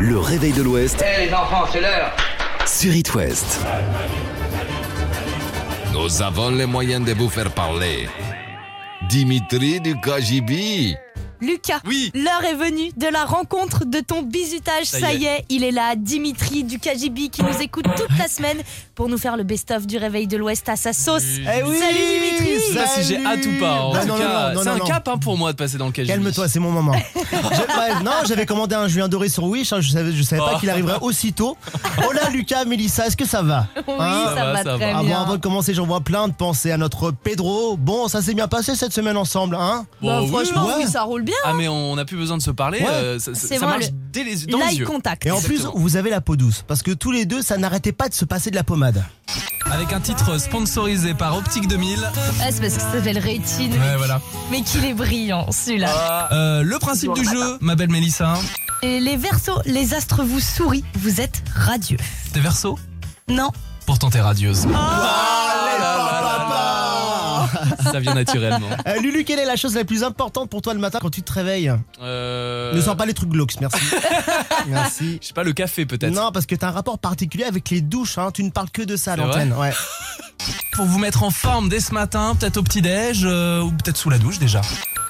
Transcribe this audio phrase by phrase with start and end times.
[0.00, 2.14] Le réveil de l'Ouest Eh les enfants, c'est l'heure
[2.66, 3.60] sur It West.
[5.92, 8.08] Nous avons les moyens de vous faire parler.
[9.08, 10.94] Dimitri du KGB.
[11.42, 12.12] Lucas, Oui.
[12.14, 14.84] l'heure est venue de la rencontre de ton bizutage.
[14.84, 15.16] Ça y Ça est.
[15.16, 18.58] y est, il est là, Dimitri du KGB qui nous écoute toute la semaine
[18.94, 21.24] pour nous faire le best-of du réveil de l'Ouest à sa sauce.
[21.38, 22.29] Eh oui Salut Dimitri
[22.74, 23.72] Pas si j'ai hâte ou pas.
[23.82, 24.84] En tout non, non, cas, non, non, c'est un non.
[24.84, 26.08] cap hein, pour moi de passer dans le KGB.
[26.08, 26.92] Calme-toi, c'est mon moment.
[27.32, 27.36] Je-
[27.78, 30.52] ouais, non, j'avais commandé un Julien Doré sur Wish, hein, je savais, je savais pas
[30.54, 30.58] Oh.
[30.58, 31.56] qu'il arriverait aussitôt.
[32.06, 34.62] Oh là, Lucas, Mélissa, est-ce que ça va Oui, Hein ça, Ça va, va, ça
[34.76, 34.98] très va.
[34.98, 35.20] Ah bien.
[35.22, 37.76] avant de commencer, j'envoie plein de pensées à notre Pedro.
[37.76, 40.84] Bon, ça s'est bien passé cette semaine ensemble, hein Bah, Bon, oui, franchement, ouais.
[40.84, 41.34] oui, ça roule bien.
[41.44, 42.80] Ah mais on n'a plus besoin de se parler.
[42.80, 42.86] Ouais.
[42.90, 44.86] euh, ça, ça- C'est ça vrai, marche le- dès les, dans les L'eye yeux.
[44.86, 45.26] contact.
[45.26, 45.80] Et en plus, Exactement.
[45.82, 48.24] vous avez la peau douce, parce que tous les deux, ça n'arrêtait pas de se
[48.24, 49.02] passer de la pommade.
[49.70, 51.98] Avec un titre sponsorisé par Optique 2000.
[52.40, 53.72] Ah, c'est parce que ça s'appelle rétine.
[53.72, 54.20] Ouais, voilà.
[54.50, 56.28] Mais qu'il est brillant, celui-là.
[56.32, 58.34] Euh, le principe du jeu, ma belle Mélissa.
[58.82, 60.84] Et les versos, les astres vous sourient.
[60.94, 61.98] Vous êtes radieux.
[62.32, 62.78] T'es verso
[63.28, 63.50] Non.
[63.86, 64.66] Pourtant t'es radieuse.
[67.82, 68.68] Ça vient naturellement.
[68.86, 71.22] Euh, Lulu, quelle est la chose la plus importante pour toi le matin quand tu
[71.22, 72.74] te réveilles Euh...
[72.74, 73.80] Ne sors pas les trucs glauques, merci.
[74.68, 75.18] merci.
[75.20, 76.12] Je sais pas, le café peut-être.
[76.14, 78.30] Non, parce que t'as un rapport particulier avec les douches, hein.
[78.32, 79.52] tu ne parles que de ça à l'antenne.
[79.54, 79.72] Ouais.
[80.72, 84.10] Pour vous mettre en forme dès ce matin, peut-être au petit-déj euh, ou peut-être sous
[84.10, 84.60] la douche déjà.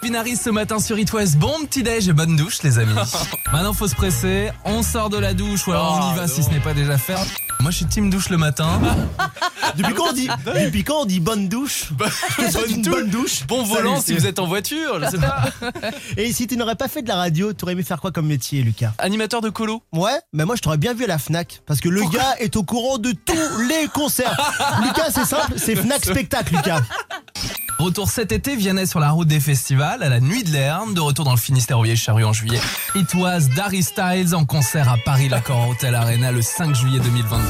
[0.02, 1.36] Vinaris ce matin sur It West.
[1.36, 2.94] Bon petit-déj et bonne douche les amis.
[3.52, 6.42] Maintenant faut se presser, on sort de la douche ou alors on y va si
[6.42, 7.14] ce n'est pas déjà fait.
[7.60, 8.80] Moi je suis team douche le matin.
[9.76, 10.28] Depuis quand on dit,
[10.64, 11.92] depuis quand on dit bonne douche?
[11.92, 12.88] Douche.
[12.88, 13.46] bonne douche.
[13.46, 15.44] Bon Salut, volant si vous êtes en voiture, je sais pas.
[16.16, 18.62] Et si tu n'aurais pas fait de la radio, t'aurais aimé faire quoi comme métier,
[18.62, 18.92] Lucas?
[18.98, 19.82] Animateur de colo.
[19.92, 22.56] Ouais, mais moi je t'aurais bien vu à la Fnac parce que le gars est
[22.56, 24.36] au courant de tous les concerts.
[24.82, 26.80] Lucas, c'est simple, c'est Fnac spectacle, Lucas.
[27.80, 31.00] Retour cet été, Vianney sur la route des festivals, à la Nuit de l'Erne, de
[31.00, 32.60] retour dans le Finistère au Vieille-Charrue en juillet.
[32.94, 37.49] It was Darry Styles en concert à Paris l'Accord Hotel Arena le 5 juillet 2022.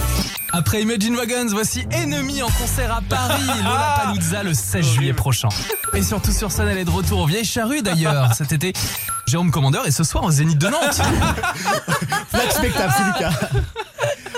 [0.52, 5.48] Après Imagine Wagons, voici Enemy en concert à Paris, Lollapalooza le 16 juillet prochain.
[5.94, 8.72] Et surtout sur scène, elle est de retour au Vieille-Charrue d'ailleurs, cet été.
[9.26, 11.00] Jérôme Commandeur et ce soir au Zénith de Nantes.
[12.30, 13.48] Fnac spectacle, c'est Lucas.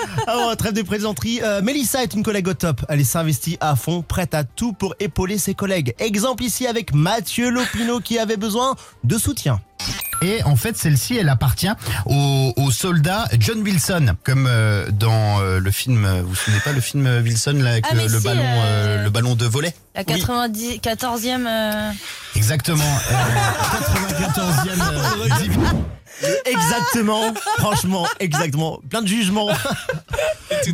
[0.27, 1.39] Alors, trêve de plaisanterie.
[1.43, 2.85] Euh, Mélissa est une collègue au top.
[2.89, 5.93] Elle s'investit à fond, prête à tout pour épauler ses collègues.
[5.99, 9.59] Exemple ici avec Mathieu Lopino qui avait besoin de soutien.
[10.21, 11.67] Et en fait, celle-ci, elle appartient
[12.05, 16.05] au, au soldat John Wilson, comme euh, dans euh, le film.
[16.05, 18.23] euh, Vous vous souvenez pas le film Wilson là, avec Ah, le, mais le si,
[18.23, 18.63] ballon, euh,
[18.99, 21.45] euh, le ballon de volet La 90, 14e.
[21.45, 21.91] euh,
[22.35, 22.83] Exactement.
[23.11, 23.13] Euh,
[24.27, 25.59] 94e euh, divi-
[26.45, 28.79] Exactement, franchement, exactement.
[28.89, 29.47] Plein de jugements.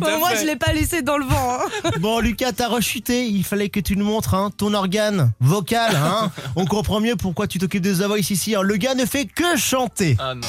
[0.00, 1.54] Bon, moi, je l'ai pas laissé dans le vent.
[1.84, 1.90] hein.
[2.00, 3.26] Bon, Lucas, t'as rechuté.
[3.26, 5.96] Il fallait que tu nous montres hein, ton organe vocal.
[5.96, 6.30] Hein.
[6.56, 8.54] On comprend mieux pourquoi tu t'occupes de The Voice ici.
[8.54, 8.62] hein.
[8.62, 10.16] Le gars ne fait que chanter.
[10.20, 10.46] Ah non.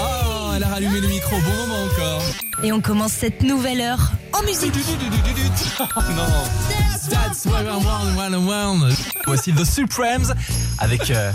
[0.00, 2.22] Oh, elle a rallumé le micro, bon moment encore.
[2.62, 4.72] Et on commence cette nouvelle heure en musique.
[5.80, 5.84] Oh
[6.16, 6.24] non.
[7.10, 8.94] That's what I want, want, want.
[9.26, 10.32] Voici The Supremes
[10.78, 11.10] avec.
[11.10, 11.30] euh,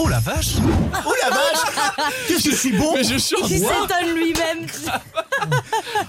[0.00, 0.54] Oh la vache
[1.04, 3.50] Oh la vache Qu'est-ce que je suis bon Mais je chante.
[3.50, 4.66] Il s'étonne lui-même.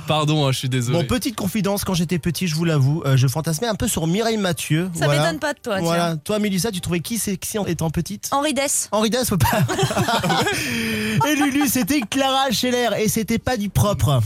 [0.08, 0.98] Pardon, hein, je suis désolé.
[1.00, 4.06] Bon, petite confidence, quand j'étais petit, je vous l'avoue, euh, je fantasmais un peu sur
[4.08, 4.90] Mireille Mathieu.
[4.94, 5.24] Ça Voilà.
[5.24, 5.84] m'étonne pas de toi, tiens.
[5.86, 6.16] Voilà.
[6.18, 8.90] Toi, Mélissa, tu trouvais qui sexy en étant petite Henri Dess.
[8.92, 9.48] Henri Dess, faut pas.
[11.28, 14.22] et Lulu, c'était Clara Scheller et c'était pas du propre.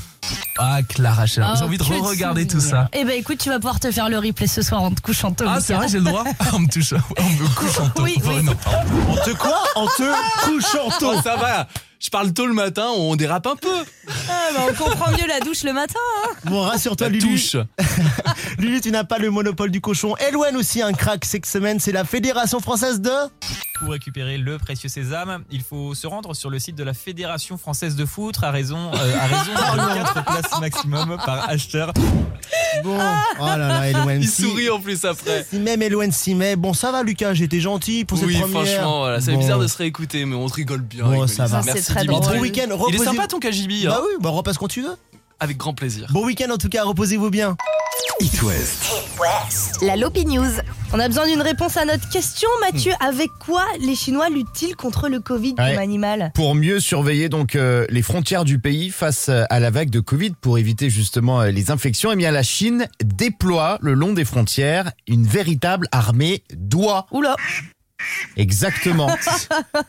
[0.58, 2.88] Ah Clara, j'ai Oh, envie de que de re-regarder tout ça.
[2.94, 5.32] Eh ben écoute, tu vas pouvoir te faire le replay ce soir en te couchant
[5.32, 5.46] tôt.
[5.48, 5.62] Ah Lucas.
[5.66, 8.04] c'est vrai, j'ai le droit On me touche, on me couche en tôt.
[8.04, 8.22] Oui, oui.
[8.24, 8.54] Vraiment.
[9.10, 11.14] En te quoi En te couchant tôt.
[11.16, 11.68] Oh, ça va.
[12.04, 13.70] Je parle tôt le matin, on dérape un peu.
[14.30, 15.94] Ah, bah, on comprend mieux la douche le matin.
[16.26, 16.30] hein.
[16.44, 17.30] Bon, rassure-toi, La Lulu.
[17.38, 17.56] touche.
[18.60, 20.14] Lulu, tu n'as pas le monopole du cochon.
[20.18, 23.10] Eloane aussi un crack cette semaine, c'est la Fédération Française de...
[23.80, 27.58] Pour récupérer le précieux sésame, il faut se rendre sur le site de la Fédération
[27.58, 31.92] française de foot à raison, euh, à raison de 4 places maximum par acheteur.
[32.84, 32.98] Bon,
[33.40, 34.16] oh là là.
[34.16, 35.46] Il si- sourit en plus après.
[35.50, 36.56] Si même Eloane s'y met.
[36.56, 38.66] Bon, ça va, Lucas, j'étais gentil pour Oui, cette première.
[38.68, 39.40] franchement, voilà, c'est Bon.
[39.40, 41.06] bizarre de se réécouter, mais on se rigole bien.
[41.06, 41.62] Bon, ça va.
[41.64, 42.22] Merci C'est très Dimitri.
[42.26, 42.36] drôle.
[42.38, 43.86] Bon week-end, Il est sympa ton KGB.
[43.86, 44.02] Bah Hein.
[44.06, 44.96] oui, bah repasse quand tu veux.
[45.40, 46.08] Avec grand plaisir.
[46.12, 47.56] Bon week-end en tout cas, reposez-vous bien.
[48.20, 48.84] It West.
[49.82, 50.46] La Lopi News.
[50.94, 52.92] On a besoin d'une réponse à notre question, Mathieu.
[53.00, 55.72] Avec quoi les Chinois luttent-ils contre le Covid Ouais.
[55.72, 59.90] comme animal Pour mieux surveiller donc euh, les frontières du pays face à la vague
[59.90, 64.14] de Covid pour éviter justement euh, les infections, eh bien la Chine déploie le long
[64.14, 67.08] des frontières une véritable armée d'oies.
[67.12, 67.36] Oula,
[68.38, 69.08] Exactement.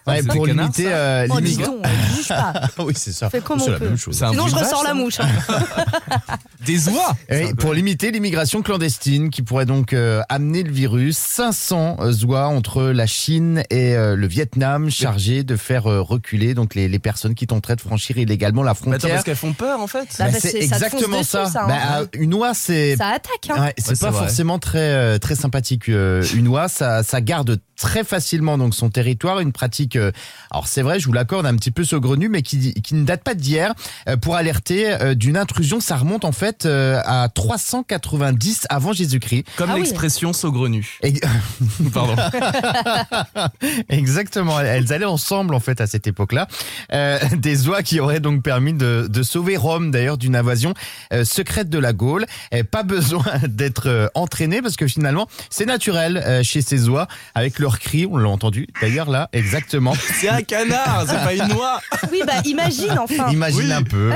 [0.06, 2.52] Ouais, C'est pour canards, limiter euh, oh, dis bouge pas.
[2.78, 3.30] oui, c'est ça.
[3.30, 3.84] Fait comme C'est on la peut.
[3.86, 4.16] même chose.
[4.18, 5.20] C'est un Sinon, bruit je vache, ressors la ça mouche.
[5.20, 5.28] hein.
[6.66, 11.98] Des oies Et pour limiter l'immigration clandestine qui pourrait donc euh, amener le virus, 500
[12.26, 16.88] oies entre la Chine et euh, le Vietnam chargés de faire euh, reculer donc les,
[16.88, 19.12] les personnes qui tenteraient de franchir illégalement la Mais attends, frontière.
[19.12, 20.08] parce qu'elles font peur en fait.
[20.18, 21.46] Bah, Bah, parce c'est que ça te fonce exactement dessus, ça.
[21.46, 21.68] ça, hein.
[21.68, 23.60] Bah, euh, une oie, c'est Ça attaque, hein.
[23.62, 24.20] Ouais, c'est Ouais, c'est pas vrai.
[24.26, 25.88] forcément très euh, très sympathique.
[25.88, 29.40] euh, une oie, ça, ça garde très facilement donc son territoire.
[29.40, 30.12] Une pratique, euh,
[30.50, 33.22] alors c'est vrai, je vous l'accorde, un petit peu saugrenue, mais qui, qui ne date
[33.24, 33.74] pas d'hier.
[34.08, 39.44] Euh, pour alerter euh, d'une intrusion, ça remonte en fait à 390 avant Jésus-Christ.
[39.56, 39.80] Comme Ah oui.
[39.80, 40.98] l'expression saugrenu.
[41.02, 41.14] Et-
[41.92, 42.16] Pardon.
[43.88, 46.46] Exactement, elles allaient ensemble en fait à cette époque-là.
[46.92, 50.74] Euh, des oies qui auraient donc permis de, de sauver Rome d'ailleurs d'une invasion
[51.12, 52.26] euh, secrète de la Gaule.
[52.52, 57.58] Et pas besoin d'être entraîné parce que finalement c'est naturel euh, chez ces oies avec
[57.58, 57.78] leurs
[58.10, 59.94] on l'a entendu d'ailleurs là exactement.
[60.20, 61.80] C'est un canard, c'est pas une noix.
[62.12, 63.30] Oui, bah imagine enfin.
[63.30, 63.72] Imagine oui.
[63.72, 64.10] un peu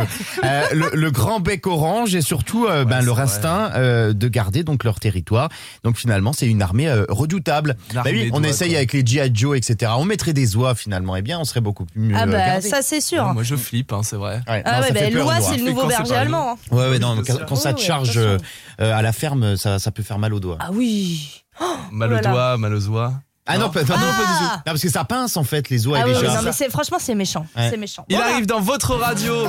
[0.44, 3.24] Euh, le, le grand bec orange et surtout euh, ben, leur vrai.
[3.24, 5.48] instinct euh, de garder donc leur territoire.
[5.84, 7.76] Donc finalement c'est une armée euh, redoutable.
[7.94, 8.78] Bah oui, on essaye quoi.
[8.78, 9.30] avec les G.I.
[9.34, 9.92] Joe etc.
[9.96, 11.16] On mettrait des oies finalement.
[11.16, 13.24] Eh bien on serait beaucoup plus mieux Ah bah ça c'est sûr.
[13.26, 14.40] Non, moi je flippe, hein, c'est vrai.
[14.48, 16.52] Ouais, Ah non, ouais, bah l'oie c'est le nouveau berger allemand.
[16.52, 16.74] hein.
[16.76, 18.18] Ouais, ouais, non, Oui, quand, ça te oui, charge
[18.78, 20.58] à la ferme, ça, ça peut faire mal aux doigts.
[20.60, 21.42] Ah oui.
[21.90, 23.12] Mal Oh aux doigts, mal aux oies.
[23.50, 23.70] Ah non, Non.
[23.70, 24.44] pas, non, non, pas du tout.
[24.50, 26.34] Ah Non, parce que ça pince en fait les oies Ah oui, les oui, chats.
[26.36, 27.68] non mais c'est franchement c'est méchant, Ouais.
[27.70, 28.04] c'est méchant.
[28.08, 28.32] Il Voilà.
[28.32, 29.46] arrive dans votre radio.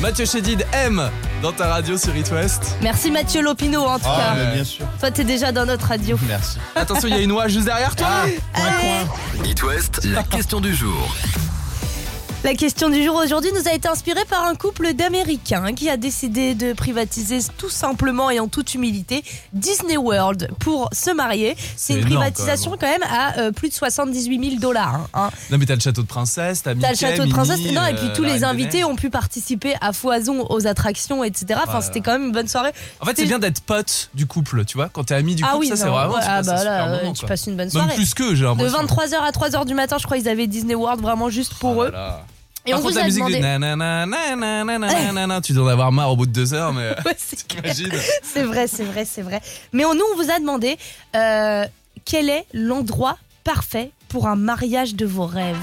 [0.00, 1.10] Mathieu Chédid aime
[1.42, 2.76] dans ta radio sur It West.
[2.80, 4.34] Merci Mathieu Lopino en tout Ah, cas.
[4.34, 4.86] mais bien sûr.
[4.98, 6.18] Toi t'es déjà dans notre radio.
[6.26, 6.56] Merci.
[6.74, 8.08] Attention, il y a une oie juste derrière toi.
[9.44, 11.14] It West, la question du jour.
[12.42, 15.98] La question du jour aujourd'hui nous a été inspirée par un couple d'Américains qui a
[15.98, 19.22] décidé de privatiser tout simplement et en toute humilité
[19.52, 21.54] Disney World pour se marier.
[21.76, 25.06] C'est une énorme, privatisation quand même, à euh, plus de 78 000 dollars.
[25.12, 25.28] hein.
[25.50, 27.58] Non mais t'as le château de princesse, t'as T'as le château de Minnie, princesse.
[27.72, 31.44] Non, et puis euh, tous les invités ont pu participer à foison aux attractions, etc.
[31.56, 31.82] Enfin, Voilà.
[31.82, 32.72] c'était quand même une bonne soirée.
[33.00, 34.88] En fait, c'est bien d'être pote du couple, tu vois.
[34.88, 36.14] Quand t'es ami du ah couple, oui, ça c'est vraiment.
[36.14, 37.94] ouais, tu ah passes un bah là, euh, moment, tu passes une bonne Même soirée.
[37.96, 38.78] plus que j'ai De l'impression.
[38.82, 41.82] 23h à 3h du matin, je crois qu'ils avaient Disney World vraiment juste pour Oh
[41.82, 41.90] eux.
[41.90, 42.20] là là.
[42.66, 43.36] Et Par on contre, vous la a musique demandé.
[43.38, 46.90] de nanana, nanana, nanana, tu dois en avoir marre au bout de deux heures, mais
[47.04, 49.40] Ouais, c'est vrai, c'est vrai, c'est vrai.
[49.72, 50.76] Mais on, nous, on vous a demandé
[51.16, 51.64] euh,
[52.04, 55.56] quel est l'endroit parfait pour un mariage de vos rêves.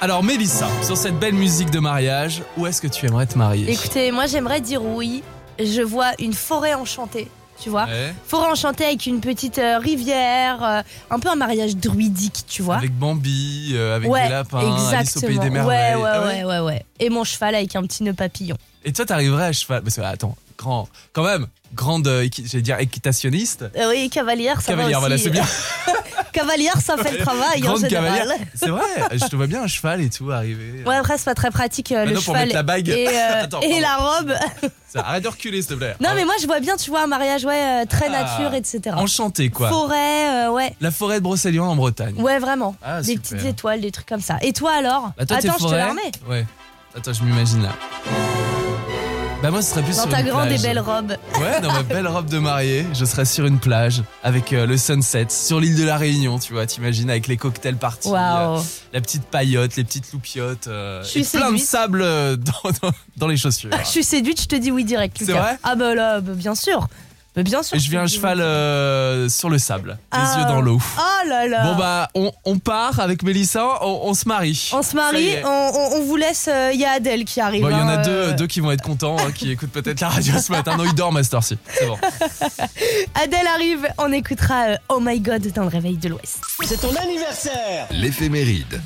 [0.00, 3.70] Alors, Mélissa, sur cette belle musique de mariage, où est-ce que tu aimerais te marier
[3.70, 5.22] Écoutez, moi, j'aimerais dire oui.
[5.58, 7.28] Je vois une forêt enchantée,
[7.62, 7.84] tu vois.
[7.86, 8.14] Ouais.
[8.26, 12.76] Forêt enchantée avec une petite euh, rivière, euh, un peu un mariage druidique, tu vois.
[12.76, 15.94] Avec Bambi, euh, avec ouais, des lapins, Alice au pays des ouais, merveilles.
[15.96, 16.84] ouais, Ah ouais, ouais, ouais.
[17.00, 18.56] Et mon cheval avec un petit nœud papillon.
[18.84, 19.82] Et toi, t'arriverais à cheval.
[19.82, 23.64] Parce que, attends, grand, quand même, grande, euh, j'allais dire équitationniste.
[23.88, 25.44] Oui, cavalière, ça Cavalière, va voilà, c'est bien.
[26.36, 28.12] cavalière, ça fait le travail en Grande général.
[28.18, 28.46] cavalière.
[28.54, 30.82] C'est vrai, je te vois bien un cheval et tout arriver.
[30.86, 32.88] Ouais, après, c'est pas très pratique euh, le Maintenant, pour cheval mettre la bague.
[32.88, 33.12] et, euh,
[33.42, 33.80] Attends, et pardon.
[33.80, 34.34] la robe.
[34.88, 35.96] Ça, arrête de reculer, s'il te plaît.
[36.00, 38.22] Non, mais moi, je vois bien, tu vois, un mariage, ouais, euh, très Ah.
[38.22, 38.80] nature, etc.
[38.96, 39.68] Enchanté, quoi.
[39.68, 40.74] Forêt, euh, ouais.
[40.80, 42.14] La forêt de Brocéliande en Bretagne.
[42.20, 42.76] Ouais, vraiment.
[42.82, 43.30] Ah, des super.
[43.38, 44.38] petites étoiles, des trucs comme ça.
[44.42, 45.78] Et toi alors Bah, toi, t'es Attends, je te forêt.
[45.78, 46.12] la remets.
[46.28, 46.46] Ouais.
[46.96, 47.70] Attends, je m'imagine là.
[49.42, 51.14] Bah, moi, ce serait plus Dans sur ta une grande et belle robe.
[51.38, 54.76] Ouais, dans ma belle robe de mariée, je serais sur une plage avec euh, le
[54.78, 58.58] sunset sur l'île de la Réunion, tu vois, t'imagines avec les cocktails partis, Waouh.
[58.58, 58.62] euh,
[58.94, 61.66] la petite paillote, les petites loupiottes, euh, Je suis et plein de séduite.
[61.66, 63.70] sable euh, dans, dans- dans les chaussures.
[63.78, 65.16] Je suis séduite, je te dis oui direct.
[65.18, 65.40] C'est Lucas.
[65.42, 66.88] vrai Ah bah là, bah, bien sûr.
[67.36, 67.76] Mais bien sûr.
[67.76, 70.36] Et je viens un cheval euh, sur le sable, les Ah.
[70.38, 70.80] yeux dans l'eau.
[70.98, 71.64] Oh là là.
[71.64, 74.70] Bon bah, on, on part avec Mélissa, on, on se marie.
[74.72, 76.48] on se marie, on, on- on vous laisse.
[76.72, 77.62] Il y a Adèle qui arrive.
[77.62, 79.50] Bon, il y en hein, a euh, deux, deux qui vont être contents, hein, qui
[79.52, 80.76] écoutent peut-être la radio ce matin.
[80.76, 81.58] Non, ils dorment à cette heure-ci.
[81.68, 81.98] C'est bon.
[83.14, 86.38] Adèle arrive, on écoutera euh, Oh My God dans le réveil de l'Ouest.
[87.90, 88.80] L'éphéméride.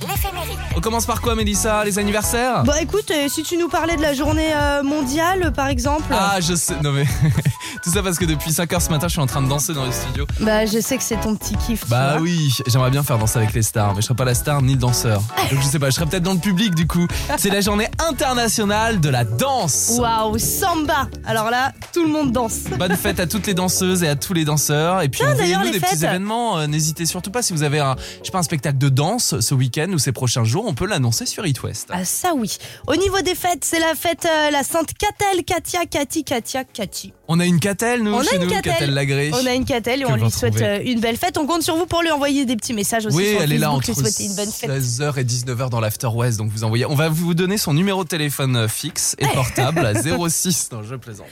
[0.76, 2.64] On commence par quoi, Mélissa Les anniversaires?
[2.64, 6.12] Bon écoute, euh, si tu nous parlais de la journée euh, mondiale par exemple.
[6.12, 6.74] Ah, je sais.
[6.82, 7.04] Non, mais.
[7.82, 9.74] Tout ça parce que depuis 5 heures ce matin, je suis en train de danser
[9.74, 10.26] dans le studio.
[10.40, 11.88] Bah je sais que c'est ton petit kiff.
[11.88, 12.22] Bah vois.
[12.22, 14.72] oui, j'aimerais bien faire danser avec les stars, mais je serais pas la star ni
[14.72, 15.22] le danseur.
[15.50, 17.06] Donc je sais pas, je serais peut-être dans le public du coup.
[17.36, 19.92] C'est la journée internationale de la danse.
[19.98, 22.64] Waouh, samba Alors là, tout le monde danse.
[22.78, 25.02] Bonne fête à toutes les danseuses et à tous les danseurs.
[25.02, 26.58] Et puis envoyez-nous des petits événements.
[26.58, 29.38] Euh, N'hésitez surtout pas si vous avez un, je sais pas, un spectacle de danse
[29.40, 31.88] ce week-end ou ces prochains jours, on peut l'annoncer sur It West.
[31.90, 32.56] Ah ça oui.
[32.86, 37.12] Au niveau des fêtes, c'est la fête euh, la Sainte Catel, Katia, Cathy, Katia, Cathy.
[37.28, 38.90] On a une catelle nous On a chez une nous, Catel.
[38.94, 39.30] Lagré.
[39.34, 40.68] On a une Catel et on lui souhaite trouver.
[40.68, 41.36] euh, une belle fête.
[41.38, 43.58] On compte sur vous pour lui envoyer des petits messages aussi Oui, sur elle est
[43.58, 44.70] là Facebook, entre lui souhaiter une bonne fête.
[44.70, 46.86] 16h et 19h dans l'After West, donc vous envoyez.
[46.86, 49.94] On va vous donner son numéro de téléphone euh, fixe et portable à
[50.28, 50.70] 06.
[50.72, 51.26] Non, je plaisante.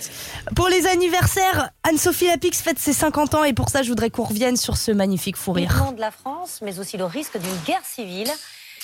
[0.55, 4.25] Pour les anniversaires, Anne-Sophie Lapix fête ses 50 ans et pour ça, je voudrais qu'on
[4.25, 5.71] revienne sur ce magnifique fou rire.
[5.73, 8.29] mouvement de la France, mais aussi le risque d'une guerre civile.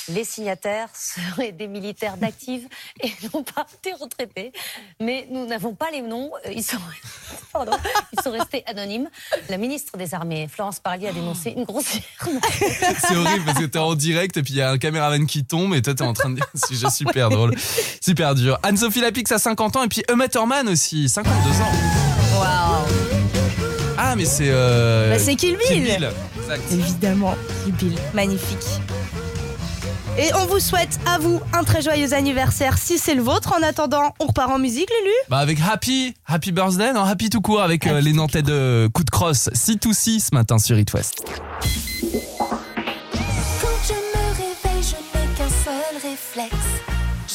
[0.09, 2.67] Les signataires seraient des militaires d'active
[3.03, 4.53] et non pas des retraités.
[5.01, 6.31] Mais nous n'avons pas les noms.
[6.47, 6.77] Euh, Ils sont,
[7.53, 7.73] pardon,
[8.13, 9.09] ils sont restés anonymes.
[9.49, 12.03] La ministre des Armées, Florence Parly, a dénoncé une grossière
[13.09, 15.45] C'est horrible parce que t'es en direct et puis il y a un caméraman qui
[15.45, 17.55] tombe et toi t'es en train de dire un sujet super drôle,
[18.01, 18.59] super dur.
[18.63, 22.41] Anne-Sophie Lapix a 50 ans et puis Uma Thurman aussi, 52 ans.
[22.41, 22.87] Waouh
[23.99, 24.49] Ah mais c'est...
[24.49, 25.67] Euh, Bah, c'est Kill Bill.
[25.69, 26.11] Kill Bill.
[26.41, 26.63] Exact.
[26.73, 27.35] Évidemment,
[27.65, 28.59] Kill Bill, magnifique.
[30.17, 33.53] Et on vous souhaite à vous un très joyeux anniversaire si c'est le vôtre.
[33.59, 37.41] En attendant, on repart en musique, Lulu Bah avec Happy, Happy Birthday, non Happy tout
[37.41, 40.79] court avec euh, les Nantais de Coup de Crosse, 6 to 6 ce matin sur
[40.79, 41.25] It West.
[41.25, 41.39] Quand
[43.89, 46.55] je me réveille, je n'ai qu'un seul réflexe.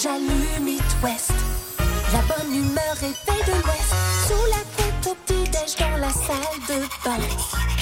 [0.01, 1.33] J'allume It West.
[2.13, 3.93] La bonne humeur réveille de l'Ouest.
[4.27, 7.78] Sous la tête au petit-déj dans la salle de bain.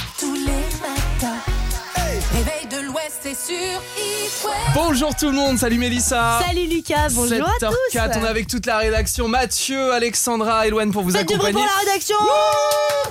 [2.98, 4.48] l'Ouest, c'est sur West.
[4.74, 8.48] Bonjour tout le monde, salut Mélissa Salut Lucas, bonjour à 7h04, tous on est avec
[8.48, 11.68] toute la rédaction, Mathieu, Alexandra, Eloane pour vous Faites du bruit accompagner.
[11.68, 12.16] pour la rédaction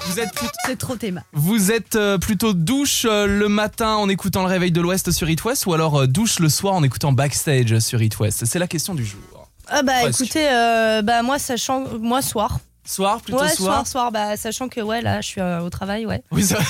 [0.07, 1.23] Vous êtes plutôt C'est trop théma.
[1.33, 5.31] Vous êtes euh, plutôt douche euh, le matin en écoutant le réveil de l'Ouest sur
[5.31, 8.45] It West ou alors euh, douche le soir en écoutant Backstage sur It West?
[8.45, 9.21] C'est la question du jour.
[9.69, 10.21] Ah bah Presque.
[10.23, 12.59] écoutez, euh, bah moi sachant, moi soir.
[12.87, 15.71] Soir, plutôt ouais, soir soir, soir, bah sachant que ouais là je suis euh, au
[15.71, 16.23] travail, ouais.
[16.31, 16.65] Oui, c'est vrai.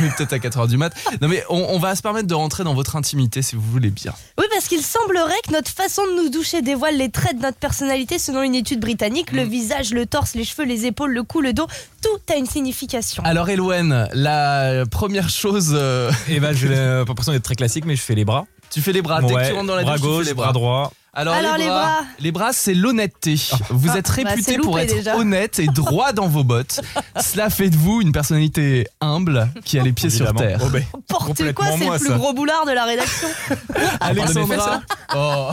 [0.00, 0.92] Mais Peut-être à 4h du mat.
[1.22, 3.90] Non mais on, on va se permettre de rentrer dans votre intimité si vous voulez
[3.90, 4.12] bien.
[4.38, 7.56] Oui, parce qu'il semblerait que notre façon de nous doucher dévoile les traits de notre
[7.58, 9.32] personnalité selon une étude britannique.
[9.32, 9.36] Mm.
[9.36, 11.66] Le visage, le torse, les cheveux, les épaules, le cou, le dos,
[12.02, 13.22] tout a une signification.
[13.24, 15.70] Alors Eloane, la première chose...
[15.74, 18.44] euh, Et bah, j'ai pas l'impression d'être très classique, mais je fais les bras.
[18.70, 20.26] tu fais les bras, dès que tu rentres dans la bras douche, tu fais gauche,
[20.26, 20.92] les bras droit.
[21.16, 22.00] Alors, Alors, les bras.
[22.18, 23.36] Les bras, c'est l'honnêteté.
[23.70, 25.16] Vous êtes bah, réputé pour être déjà.
[25.16, 26.80] honnête et droit dans vos bottes.
[27.20, 30.60] Cela fait de vous une personnalité humble qui a les pieds sur terre.
[30.64, 32.14] Oh, ben, Porte complètement quoi C'est le moi, plus ça.
[32.14, 33.28] gros boulard de la rédaction.
[34.00, 34.82] Alexandra.
[35.14, 35.50] Oh.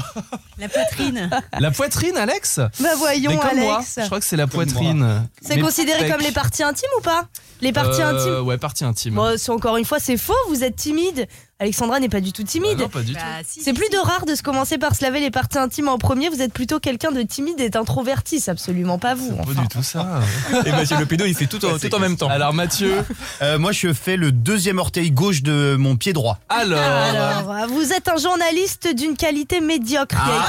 [0.58, 1.30] La poitrine.
[1.60, 4.00] La poitrine, Alex bah voyons, Mais comme moi, Alex.
[4.02, 5.28] je crois que c'est la poitrine.
[5.42, 6.12] C'est considéré pecs.
[6.12, 7.28] comme les parties intimes ou pas?
[7.62, 9.14] Les parties Euh, intimes Ouais, partie intime.
[9.16, 11.28] Bon, c'est- encore une fois, c'est faux, vous êtes timide.
[11.60, 12.80] Alexandra n'est pas du tout Bah timide.
[12.80, 13.20] non, pas du tout.
[13.20, 13.92] Bah, si, c'est si, plus si.
[13.92, 16.28] de rare de se commencer par se laver les parties intimes en premier.
[16.30, 18.40] Vous êtes plutôt quelqu'un de timide et d'introverti.
[18.40, 19.36] C'est absolument pas vous.
[19.36, 19.62] Pas enfin.
[19.62, 20.22] du tout ça.
[20.66, 22.30] Et Mathieu Le Pédo, il fait tout, en- tout en même temps.
[22.30, 22.92] Alors Mathieu,
[23.44, 26.40] Euh, moi, je fais le deuxième orteil gauche de mon pied droit.
[26.50, 30.16] alors, Alors, vous êtes un journaliste d'une qualité médiocre.
[30.26, 30.48] Voilà.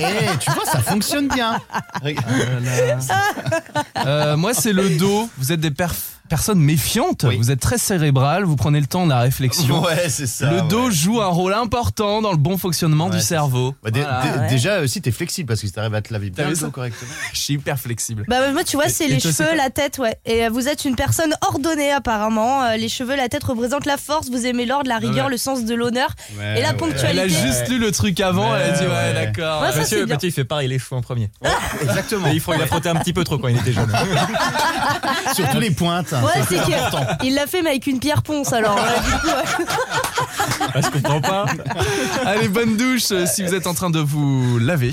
[0.00, 1.60] Eh, tu vois, ça fonctionne bien.
[4.06, 5.28] Euh, moi c'est le dos.
[5.38, 5.99] Vous êtes des perf-
[6.30, 7.24] personnes méfiantes.
[7.28, 7.36] Oui.
[7.36, 8.44] Vous êtes très cérébral.
[8.44, 9.82] Vous prenez le temps de la réflexion.
[9.90, 10.50] Ouais, c'est ça.
[10.50, 10.92] le dos ouais.
[10.92, 13.74] joue un rôle important dans le bon fonctionnement Ouais, du cerveau.
[13.82, 14.46] Bah, Voilà.
[14.48, 17.10] Déjà aussi, t'es flexible parce que si t'arrives à te laver bien le dos correctement.
[17.32, 18.24] Je suis hyper flexible.
[18.28, 20.16] Bah, moi, tu vois, c'est les toi, cheveux, la tête, ouais.
[20.24, 22.62] Et euh, vous êtes une personne ordonnée, apparemment.
[22.62, 24.30] Euh, les cheveux, la tête représentent la force.
[24.30, 25.32] Vous aimez l'ordre, la rigueur, Ouais.
[25.32, 27.20] le sens de l'honneur et la Elle ponctualité.
[27.20, 28.54] a juste lu le truc avant.
[28.54, 29.14] Elle a dit ouais, Ouais.
[29.14, 29.64] d'accord.
[29.84, 31.30] C'est Mathieu, il fait pareil, les cheveux en premier.
[31.82, 32.28] Exactement.
[32.28, 33.90] Il, a frotté un petit peu trop quand il était jeune.
[35.34, 36.14] Surtout les pointes.
[36.20, 36.40] Hein.
[36.40, 38.76] Ouais, c'est qu'il il l'a fait, mais avec une pierre ponce, alors.
[38.76, 39.66] ouais, du coup, ouais.
[40.72, 41.46] Ah, je comprends pas.
[42.24, 44.92] Allez, bonne douche euh, si vous êtes en train de vous laver.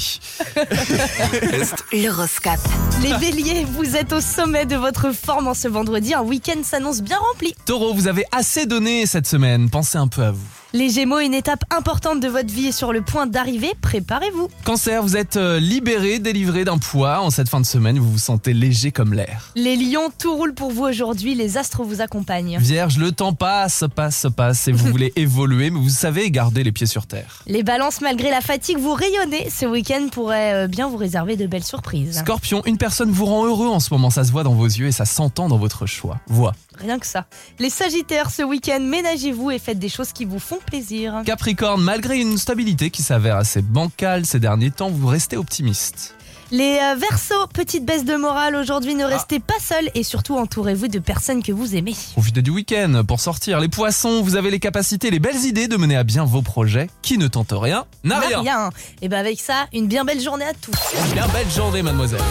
[1.94, 2.60] L'horoscope.
[3.02, 6.14] Les béliers, vous êtes au sommet de votre forme en ce vendredi.
[6.14, 7.54] Un week-end s'annonce bien rempli.
[7.66, 9.70] Taureau, vous avez assez donné cette semaine.
[9.70, 10.57] Pensez un peu à vous.
[10.74, 13.72] Les gémeaux, une étape importante de votre vie est sur le point d'arriver.
[13.82, 14.50] Préparez-vous.
[14.66, 17.22] Cancer, vous êtes euh, libéré, délivré d'un poids.
[17.22, 19.54] En cette fin de semaine, vous vous sentez léger comme l'air.
[19.56, 21.36] Les lions, tout roule pour vous aujourd'hui.
[21.36, 22.58] Les astres vous accompagnent.
[22.60, 26.74] Vierge, le temps passe, passe, passe et vous voulez évoluer, mais vous savez garder les
[26.74, 27.44] pieds sur terre.
[27.48, 29.50] Les balances, malgré la fatigue, vous rayonnez.
[29.50, 32.20] Ce week-end pourrait euh, bien vous réserver de belles surprises.
[32.20, 34.88] Scorpion, une personne vous rend heureux en ce moment, ça se voit dans vos yeux
[34.88, 36.20] et ça s'entend dans votre choix.
[36.28, 36.54] Voix.
[36.80, 37.26] Rien que ça.
[37.60, 41.22] Les sagittaires, ce week-end, ménagez-vous et faites des choses qui vous font plaisir.
[41.26, 46.18] Capricorne, malgré une stabilité qui s'avère assez bancale ces derniers temps, vous restez optimiste.
[46.50, 50.88] Les euh, versos, petite baisse de morale aujourd'hui, ne restez pas seuls et surtout entourez-vous
[50.88, 51.94] de personnes que vous aimez.
[52.14, 53.60] Profitez du week-end pour sortir.
[53.60, 56.90] Les poissons, vous avez les capacités, les belles idées de mener à bien vos projets.
[57.02, 58.70] Qui ne tente rien n'a rien.
[59.02, 60.78] Et ben avec ça, une bien belle journée à tous.
[61.14, 62.22] Bien belle journée, mademoiselle.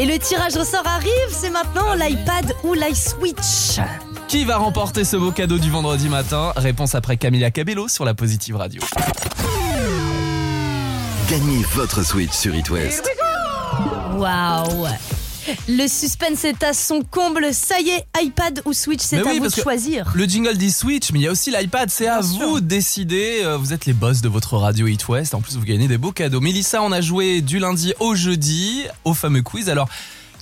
[0.00, 3.78] Et le tirage au sort arrive, c'est maintenant l'iPad ou l'iSwitch.
[4.28, 8.14] Qui va remporter ce beau cadeau du vendredi matin Réponse après Camilla Cabello sur la
[8.14, 8.80] Positive Radio.
[11.28, 13.10] Gagnez votre Switch sur It West.
[14.16, 14.86] Waouh
[15.68, 17.52] Le suspense est à son comble.
[17.52, 20.10] Ça y est, iPad ou Switch, c'est à oui, vous de choisir.
[20.14, 21.90] Le jingle dit Switch, mais il y a aussi l'iPad.
[21.90, 23.42] C'est à vous de décider.
[23.44, 25.34] Euh, Vous êtes les boss de votre radio It West.
[25.34, 26.40] En plus, vous gagnez des beaux cadeaux.
[26.40, 29.68] Mélissa, on a joué du lundi au jeudi au fameux quiz.
[29.68, 29.88] Alors,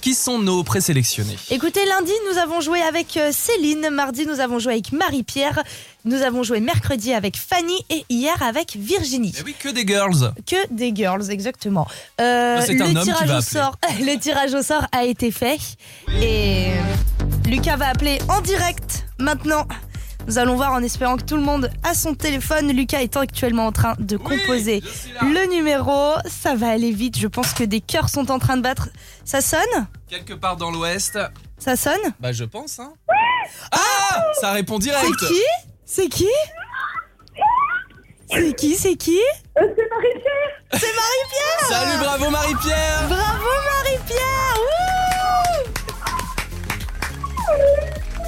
[0.01, 3.91] Qui sont nos présélectionnés Écoutez, lundi, nous avons joué avec euh, Céline.
[3.91, 5.63] Mardi, nous avons joué avec Marie-Pierre.
[6.05, 9.35] Nous avons joué mercredi avec Fanny et hier avec Virginie.
[9.39, 10.33] Eh oui, que des girls.
[10.47, 11.87] Que des girls, exactement.
[12.21, 13.61] Euh, c'est un le homme qui tirage va au appeler.
[13.61, 15.59] sort, le tirage au sort a été fait
[16.23, 16.69] et
[17.47, 19.67] Lucas va appeler en direct maintenant.
[20.29, 22.71] Nous allons voir en espérant que tout le monde a son téléphone.
[22.71, 24.83] Lucas est actuellement en train de composer
[25.23, 26.13] le numéro.
[26.29, 27.19] Ça va aller vite.
[27.19, 28.91] Je pense que des cœurs sont en train de battre.
[29.25, 29.87] Ça sonne?
[30.07, 31.19] Quelque part dans l'ouest.
[31.57, 32.13] Ça sonne?
[32.21, 32.93] Bah je pense hein.
[33.73, 35.03] Ah Ça répond direct.
[35.19, 35.43] C'est qui?
[35.87, 36.29] C'est qui?
[38.31, 38.75] C'est qui?
[38.75, 39.21] C'est qui?
[39.57, 43.49] C'est Marie-Pierre C'est Marie-Pierre Salut, bravo Marie-Pierre Bravo
[43.83, 44.78] Marie-Pierre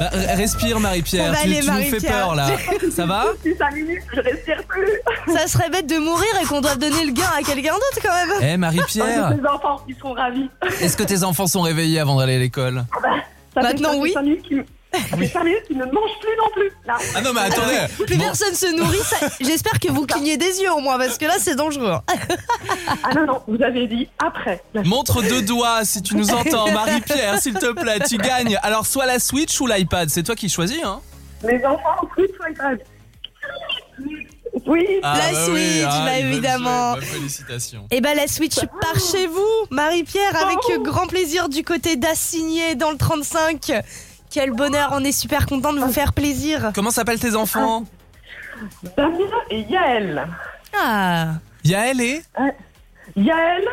[0.00, 2.46] Bah, r- Respire Marie-Pierre, tu, aller, tu nous fais peur là.
[2.90, 5.32] Ça va Depuis 5 minutes, je respire plus.
[5.34, 8.14] Ça serait bête de mourir et qu'on doive donner le gain à quelqu'un d'autre quand
[8.14, 8.30] même.
[8.54, 10.48] Eh Marie-Pierre, Les enfants, ils seront ravis.
[10.80, 12.84] est-ce que tes enfants sont réveillés avant d'aller à l'école?
[13.54, 14.64] Ça fait Maintenant, fait
[15.18, 15.30] oui.
[15.44, 16.70] minutes qu'ils ne mangent plus non plus.
[16.86, 16.96] Là.
[17.14, 18.98] Ah non mais attendez Plus Bon, personne se nourrit.
[18.98, 21.90] ça- J'espère que vous clignez des yeux au moins parce que là c'est dangereux.
[21.92, 22.02] hein.
[23.04, 24.62] Ah non, non, vous avez dit après.
[24.84, 28.58] Montre deux doigts si tu nous entends Marie-Pierre, s'il te plaît, tu gagnes.
[28.62, 31.00] Alors soit la Switch ou l'iPad, c'est toi qui choisis hein
[31.46, 32.78] Les enfants, fruits sur iPad.
[34.66, 36.92] Oui, Ah, La bah Switch, oui, ah, bah, ils veulent évidemment.
[36.94, 37.86] Bah, félicitations.
[37.90, 42.90] Et bah la Switch part chez vous, Marie-Pierre, avec grand plaisir du côté d'Assigné dans
[42.90, 43.72] le 35.
[44.30, 46.70] Quel bonheur, on est super content de vous faire plaisir.
[46.74, 47.84] Comment s'appellent tes enfants
[48.96, 49.18] Damien
[49.50, 50.26] et Yael.
[50.78, 51.28] Ah,
[51.64, 52.22] Yael et
[53.16, 53.64] Yael,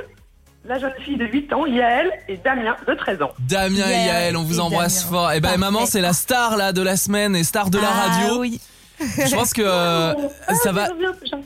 [0.66, 3.32] la jeune fille de 8 ans, Yael et Damien de 13 ans.
[3.40, 5.12] Damien et Yael Yael, on vous embrasse Damien.
[5.12, 5.32] fort.
[5.32, 5.58] Et ben Parfait.
[5.60, 8.40] maman, c'est la star là de la semaine et star de la Ah, radio.
[8.40, 8.60] oui.
[9.00, 10.14] Je pense que euh,
[10.48, 10.88] Ah, ça va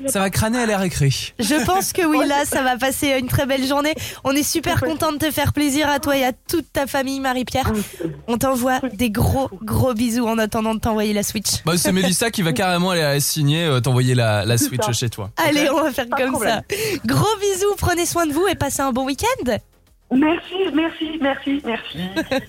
[0.08, 1.10] ça va crâner à la récré.
[1.40, 3.94] Je pense que oui, là, ça va passer une très belle journée.
[4.24, 7.20] On est super content de te faire plaisir à toi et à toute ta famille,
[7.20, 7.72] Marie-Pierre.
[8.28, 11.64] On t'envoie des gros, gros bisous en attendant de t'envoyer la Switch.
[11.66, 15.30] Bah, c'est Mélissa qui va carrément aller signer, euh, t'envoyer la, la Switch chez toi.
[15.38, 16.62] Allez, on va faire Pas comme problème.
[16.70, 16.76] ça.
[17.06, 19.52] Gros bisous, prenez soin de vous et passez un bon week-end.
[20.12, 21.98] Merci, merci, merci, merci.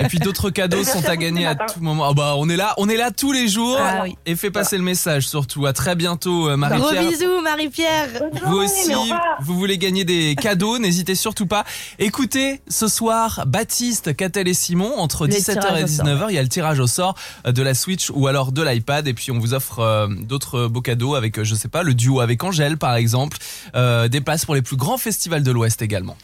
[0.00, 2.04] Et puis d'autres cadeaux sont à gagner à tout moment.
[2.08, 3.78] Ah bah on est là, on est là tous les jours.
[3.80, 4.16] Ah oui.
[4.26, 5.66] Et fais passer le message surtout.
[5.66, 7.08] À très bientôt euh, Gros Marie-Pierre.
[7.08, 8.08] bisous, Marie-Pierre.
[8.46, 8.92] Vous aussi,
[9.40, 11.64] vous voulez gagner des cadeaux, n'hésitez surtout pas.
[11.98, 16.06] Écoutez, ce soir, Baptiste, Catel et Simon, entre Le 17h tirage et au sort.
[16.06, 19.06] 19h, il y a le tirage au sort de la Switch ou alors de l'iPad.
[19.06, 21.94] Et puis on vous offre euh, d'autres beaux cadeaux avec, euh, je sais pas, le
[21.94, 23.38] duo avec Angèle par exemple.
[23.74, 26.16] Euh, des places pour les plus grands festivals de l'Ouest également.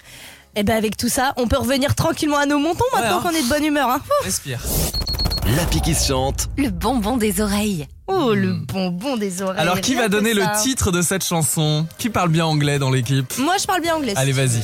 [0.56, 3.30] Et ben avec tout ça, on peut revenir tranquillement à nos montons maintenant Ouais, hein.
[3.30, 3.88] qu'on est de bonne humeur.
[3.90, 4.00] Hein.
[4.24, 4.60] Respire.
[5.56, 6.48] L'appli qui se chante.
[6.56, 7.86] Le bonbon des oreilles.
[8.06, 9.60] Oh, le bonbon des oreilles.
[9.60, 11.86] Alors qui rien va donner le titre de cette chanson?
[11.98, 13.32] Qui parle bien anglais dans l'équipe?
[13.38, 14.12] Moi, je parle bien anglais.
[14.16, 14.60] Allez, vas-y.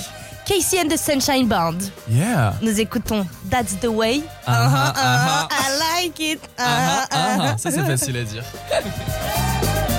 [0.47, 1.79] Casey and the Sunshine Band.
[2.11, 2.55] Yeah.
[2.61, 4.21] Nous écoutons That's the Way.
[4.47, 6.41] Ah, Uh-huh, ah, uh-huh, I like it.
[6.59, 7.51] Ah, ah, Uh-huh, uh-huh.
[7.55, 7.59] ah.
[7.59, 8.45] Ça c'est facile à dire.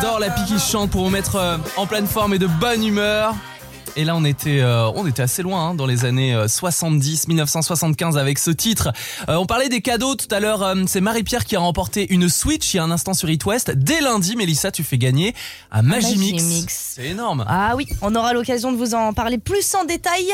[0.00, 0.04] chante.
[0.04, 2.46] On adore la Pi qui chante pour vous mettre euh, en pleine forme et de
[2.46, 3.34] bonne humeur.
[3.96, 7.26] Et là, on était, euh, on était assez loin hein, dans les années euh, 70,
[7.26, 8.92] 1975 avec ce titre.
[9.28, 10.62] Euh, on parlait des cadeaux tout à l'heure.
[10.62, 13.44] euh, c'est Marie-Pierre qui a remporté une Switch il y a un instant sur It
[13.44, 13.72] West.
[13.72, 15.34] Dès lundi, Mélissa, tu fais gagner
[15.72, 16.40] un Magimix.
[16.40, 16.92] Magimix.
[16.96, 17.44] C'est énorme.
[17.48, 20.24] Ah oui, on aura l'occasion de vous en parler plus en détail.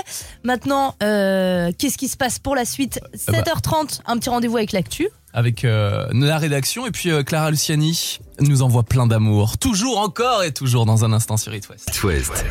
[0.45, 3.01] Maintenant, euh, qu'est-ce qui se passe pour la suite?
[3.27, 3.39] Ah bah.
[3.39, 5.09] 7h30, un petit rendez-vous avec l'actu.
[5.37, 9.59] Avec euh, la rédaction et puis euh, Clara Luciani nous envoie plein d'amour.
[9.59, 11.91] Toujours, encore et toujours dans un instant sur It West.
[11.91, 12.45] It West.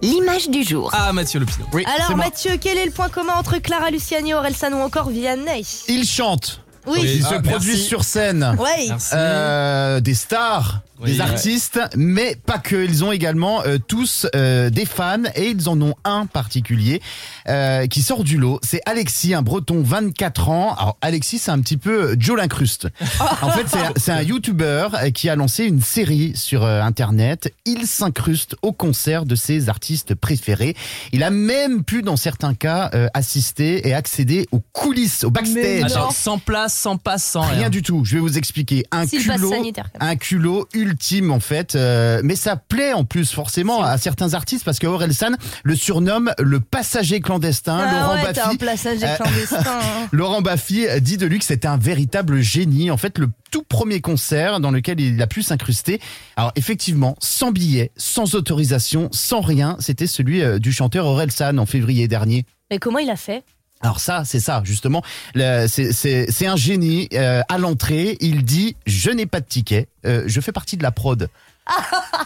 [0.00, 0.90] L'image du jour.
[0.94, 1.44] Ah, Mathieu.
[1.74, 2.16] Oui, c'est Alors.
[2.16, 5.62] Mathieu, quel est le point commun entre Clara Luciani, Orelsan ou encore Vianney?
[5.88, 6.62] Ils chantent.
[6.86, 7.00] Oui.
[7.02, 8.56] Ils se Ah, produisent sur scène.
[8.58, 8.88] Ouais.
[9.12, 11.22] Euh, des stars, Oui, des ouais.
[11.22, 12.76] artistes, mais pas que.
[12.84, 17.00] Ils ont également euh, tous euh, des fans et ils en ont un particulier
[17.48, 18.60] euh, qui sort du lot.
[18.62, 20.74] C'est Alexis, un breton, 24 ans.
[20.74, 22.88] Alors Alexis, c'est un petit peu Joe l'incruste.
[23.42, 27.52] en fait, c'est- un YouTuber euh, qui a lancé une série sur euh, Internet.
[27.64, 30.74] Il s'incruste au concert de ses artistes préférés.
[31.12, 35.84] Il a même pu, dans certains cas, euh, assister et accéder aux coulisses, au backstage.
[35.92, 37.58] Attends, sans place, sans passe, sans rien.
[37.60, 38.04] Rien du tout.
[38.04, 38.84] Je vais vous expliquer.
[38.90, 39.52] Un culot,
[40.00, 41.74] un culot ultime en fait.
[41.74, 46.32] euh, mais ça plaît en plus forcément à certains artistes parce que Orelsan le surnomme
[46.38, 47.78] le passager clandestin.
[47.78, 49.62] Ah Laurent ouais, un plaçage euh, clandestin.
[49.66, 50.08] hein.
[50.12, 52.90] Laurent Baffy dit de lui que c'était un véritable génie.
[52.90, 56.00] En fait, le tout premier concert dans lequel il a pu s'incruster.
[56.36, 61.66] Alors effectivement, sans billet, sans autorisation, sans rien, c'était celui euh, du chanteur Orelsan en
[61.66, 62.44] février dernier.
[62.70, 63.44] Mais comment il a fait?
[63.80, 65.02] Alors ça, c'est ça, justement.
[65.34, 67.08] C'est un génie.
[67.14, 70.82] euh, à l'entrée, il dit «Je n'ai pas de ticket, euh, je fais partie de
[70.82, 71.28] la prod.»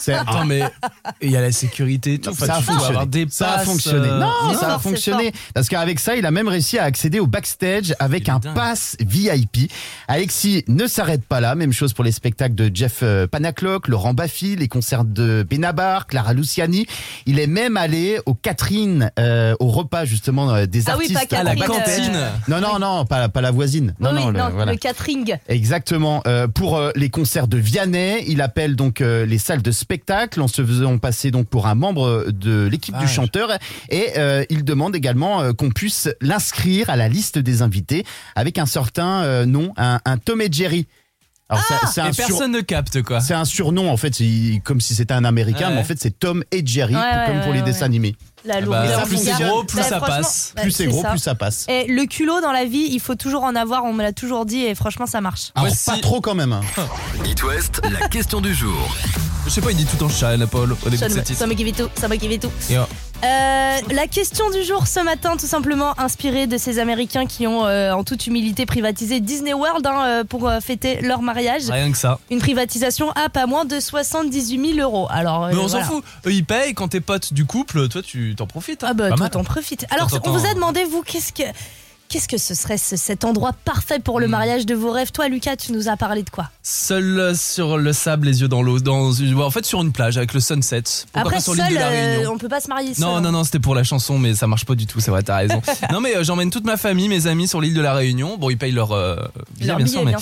[0.08, 0.62] Attends, mais
[1.20, 2.34] il y a la sécurité et tout.
[2.34, 2.84] ça a fonctionné.
[2.88, 4.08] avoir des ça a fonctionné.
[4.08, 5.32] euh, Non, ça a fonctionné.
[5.54, 8.54] Parce qu'avec ça, il a même réussi à accéder au backstage avec un dingue.
[8.54, 9.70] pass VIP.
[10.08, 11.54] Alexis ne s'arrête pas là.
[11.54, 16.06] Même chose pour les spectacles de Jeff euh, Panaclock, Laurent Baffy, les concerts de Benabar,
[16.06, 16.86] Clara Luciani.
[17.26, 21.30] Il est même allé au Catherine, euh, au repas justement euh, des Ah oui, artistes.
[21.30, 22.18] pas à la euh, cantine.
[22.48, 23.94] Non, non, non, pas, pas la voisine.
[24.00, 24.72] Non, oui, non, oui, le- non, voilà.
[24.72, 25.36] le catering.
[25.48, 26.22] Exactement.
[26.26, 30.40] Euh, pour euh, les concerts de Vianney, il appelle donc euh, les salles de spectacle
[30.40, 33.48] en se faisant passer donc pour un membre de l'équipe du chanteur
[33.90, 38.04] et euh, il demande également euh, qu'on puisse l'inscrire à la liste des invités
[38.36, 40.86] avec un certain euh, nom, un, un Tom et Jerry.
[41.50, 43.20] Alors ça- c'est Et un sur- personne ne capte, quoi.
[43.20, 45.74] c'est un surnom en fait, c'est comme si c'était un américain, Ouais.
[45.74, 47.66] mais en fait c'est Tom et Jerry, Ouais, ouais, comme pour ouais, les ouais.
[47.66, 48.16] dessins animés.
[48.46, 49.48] La bah, lourdeur ça, plus du c'est gars.
[49.48, 50.52] gros, plus Bah, ça passe.
[50.56, 51.10] bah, plus c'est gros, ça.
[51.10, 51.66] plus ça passe.
[51.68, 54.46] Et le culot dans la vie, il faut toujours en avoir, on me l'a toujours
[54.46, 55.50] dit et franchement ça marche.
[55.54, 56.52] Alors Voici- pas trop quand même.
[56.54, 56.60] hein.
[57.26, 58.96] It West, la question du jour.
[59.44, 61.36] Je sais pas, il dit tout en chaîne, Paul, au début Ça de me, cette
[61.36, 62.50] ça me kiffe tout, ça me kiffe tout.
[62.70, 62.76] Et,
[63.24, 67.66] euh, la question du jour ce matin, tout simplement inspirée de ces Américains qui ont
[67.66, 71.62] euh, en toute humilité privatisé Disney World hein, euh, pour euh, fêter leur mariage.
[71.70, 72.18] Rien que ça.
[72.30, 75.06] Une privatisation à pas moins de 78 000 euros.
[75.10, 76.04] Alors, Mais on s'en fout.
[76.26, 76.74] Eux, ils payent.
[76.74, 78.84] Quand t'es pote du couple, toi, tu t'en profites.
[78.84, 78.88] hein.
[78.90, 79.30] Ah bah Pas toi mal.
[79.30, 79.86] t'en profites.
[79.90, 81.42] Alors on vous a demandé vous qu'est-ce que
[82.08, 85.28] qu'est-ce que ce serait ce- cet endroit parfait pour le mariage de vos rêves Toi
[85.28, 88.78] Lucas, tu nous as parlé de quoi Seul sur le sable, les yeux dans l'eau.
[88.80, 89.40] Dans une...
[89.40, 90.82] En fait, sur une plage avec le sunset.
[91.12, 92.94] Pourquoi Après pas sur l'île seul, de la euh, Réunion on peut pas se marier
[92.94, 93.04] seul.
[93.04, 93.20] Non, hein.
[93.20, 95.36] non, non, c'était pour la chanson, mais ça marche pas du tout, c'est vrai, t'as
[95.36, 95.60] raison.
[95.92, 98.36] non, mais euh, j'emmène toute ma famille, mes amis sur l'île de la Réunion.
[98.38, 99.16] Bon, ils payent leur euh,
[99.56, 100.14] billet, Leur bien sûr, mais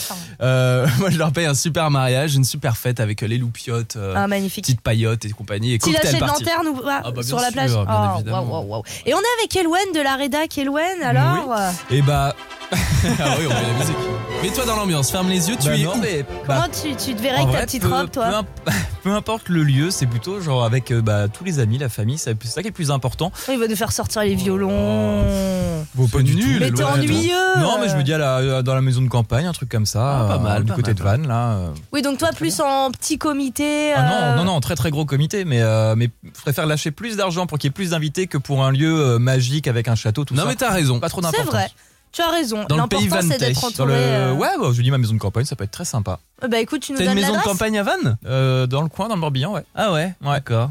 [0.42, 4.14] euh, moi, je leur paye un super mariage, une super fête avec les loupiottes, euh,
[4.16, 4.64] Ah magnifique.
[4.64, 6.44] petites paillotes et compagnie, et Petit cocktail party.
[6.44, 7.84] lanterne ou pas Ah bah, sur la plage Oh,
[8.30, 8.82] waouh, waouh.
[9.06, 10.56] Et on est avec Elwen de la rédac.
[10.58, 11.54] Elwen, alors
[11.90, 12.34] Et bah.
[12.72, 13.96] Ah oui, on met la musique.
[14.42, 17.14] Mets-toi dans l'ambiance, ferme les yeux, tu Bah es non, où mais Comment tu, tu
[17.14, 18.34] te verrais avec ta vrai, petite peu- robe, toi peu,
[18.70, 21.88] imp- peu importe le lieu, c'est plutôt genre avec euh, bah, tous les amis, la
[21.88, 23.30] famille, c'est c'est ça qui est le plus important.
[23.52, 25.22] Il va nous faire sortir les violons.
[25.94, 26.46] Vos pas du tout.
[26.60, 27.34] Mais t'es ennuyeux.
[27.58, 29.86] Non, mais je me dis à la- dans la maison de campagne, un truc comme
[29.86, 31.02] ça, Ah, pas euh, mal, du pas côté mal, de.
[31.02, 31.50] Vannes là.
[31.52, 31.68] euh.
[31.92, 33.92] Oui, donc toi plus en petit comité.
[33.94, 36.90] Ah euh, non, non, non, très très gros comité, mais euh, mais je préfère lâcher
[36.90, 39.86] plus d'argent pour qu'il y ait plus d'invités que pour un lieu euh, magique avec
[39.86, 40.48] un château, tout Non, ça.
[40.48, 40.98] mais t'as raison.
[40.98, 41.52] pas trop C'est d'importance.
[41.54, 41.70] vrai.
[42.12, 42.64] Tu as raison.
[42.68, 43.92] Dans le pays c'est d'être entouré.
[43.94, 43.98] le...
[43.98, 46.18] euh, Ouais, bah, je dis ma maison de campagne, ça peut être très sympa.
[46.44, 48.18] euh, Bah écoute, tu nous T'as une maison de campagne à Vannes?
[48.26, 49.64] Euh, dans le coin, dans le Morbihan, ouais.
[49.74, 50.32] Ah ouais, Ouais.
[50.34, 50.70] d'accord.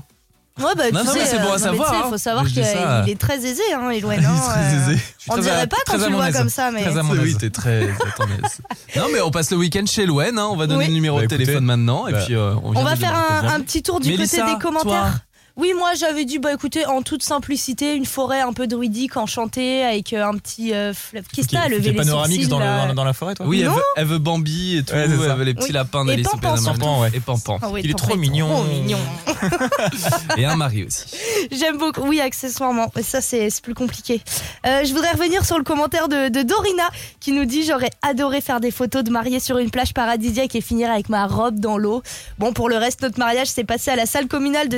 [0.59, 2.03] Ouais, bah tu Non, non, sais, mais c'est bon à non, savoir, sais, hein.
[2.09, 4.19] faut savoir qu'il est très aisé, hein, Elwen.
[4.19, 5.01] Il est hein, très euh, aisé.
[5.29, 6.83] On très dirait à- pas quand tu le vois comme ça, mais.
[6.83, 7.87] Très à mon Oui, t'es très.
[8.97, 10.37] non, mais on passe le week-end chez Louen.
[10.37, 10.47] Hein.
[10.51, 10.87] On va donner Oui.
[10.87, 12.07] le numéro Bah, de écoutez, téléphone maintenant.
[12.07, 14.91] Et bah, puis, euh, on, va faire un, petit tour du Mélissa, côté des commentaires.
[14.91, 15.09] toi
[15.57, 19.83] Oui, moi j'avais dit, bah écoutez, en toute simplicité, une forêt un peu druidique, enchantée,
[19.83, 21.23] avec euh, un petit euh, fleuve.
[21.33, 23.59] Qu'est-ce que t'as, est les sourcils, dans, le- là dans, dans la forêt, toi Oui,
[23.61, 23.73] elle Non.
[23.75, 25.23] veut, elle veut Bambi et tout, Ouais, c'est ça.
[25.31, 25.73] elle veut les petits Oui.
[25.73, 26.79] lapins Et Pampan des surtout.
[26.79, 27.01] Merveilles.
[27.01, 27.17] ouais.
[27.17, 27.59] Et Pampan.
[27.61, 28.47] Ah oui, Il est trop mignon.
[28.49, 28.97] Trop mignon.
[30.37, 31.05] Et un mari aussi.
[31.51, 32.91] J'aime beaucoup, oui, accessoirement.
[32.95, 34.21] Mais ça, c'est c'est plus compliqué.
[34.65, 36.87] Euh, je voudrais revenir sur le commentaire de, de Dorina
[37.19, 40.61] qui nous dit J'aurais adoré faire des photos de mariés sur une plage paradisiaque et
[40.61, 42.01] finir avec ma robe dans l'eau.
[42.39, 44.77] Bon, pour le reste, notre mariage s'est passé à la salle communale de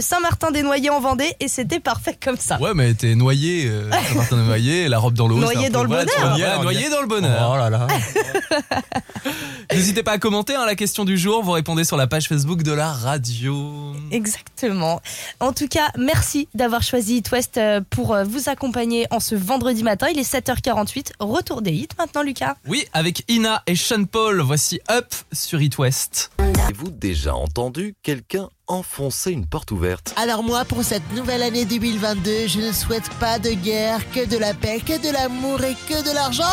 [0.63, 2.59] Saint-Martin-des-Noyers en Vendée et c'était parfait comme ça.
[2.59, 5.35] Ouais, mais elle était noyée, euh, Martin noyé, la robe dans l'eau.
[5.35, 6.07] Peu- dans le bonheur.
[6.19, 7.51] voilà, noyée dans le bonheur.
[7.53, 7.87] Oh là là.
[9.71, 11.43] N'hésitez pas à commenter hein, la question du jour.
[11.43, 13.93] Vous répondez sur la page Facebook de la radio.
[14.11, 15.01] Exactement.
[15.39, 19.35] En tout cas, merci d'avoir choisi It West euh, pour euh, vous accompagner en ce
[19.35, 20.07] vendredi matin.
[20.11, 21.13] Il est 7h48.
[21.19, 22.55] Retour des hits maintenant, Lucas.
[22.67, 26.31] Oui, avec Ina et Sean Paul, voici Up sur It West.
[26.39, 32.47] Avez-vous déjà entendu quelqu'un enfoncer une porte ouverte Alors moi, pour cette nouvelle année 2022,
[32.47, 36.03] je ne souhaite pas de guerre, que de la paix, que de l'amour et que
[36.03, 36.43] de l'argent.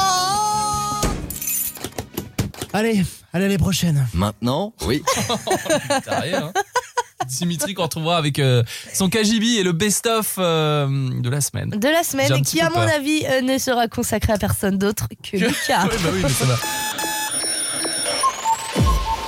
[2.72, 3.02] Allez,
[3.32, 4.06] à l'année prochaine.
[4.12, 5.02] Maintenant, oui.
[6.04, 6.62] T'as rien, hein
[7.26, 10.86] Dimitri qu'on retrouvera avec euh, son KGB et le best-of euh,
[11.20, 11.70] de la semaine.
[11.70, 12.88] De la semaine qui, à mon peur.
[12.94, 15.88] avis, euh, ne sera consacré à personne d'autre que Lucas.
[15.90, 16.56] Oui, bah oui, mais ça va.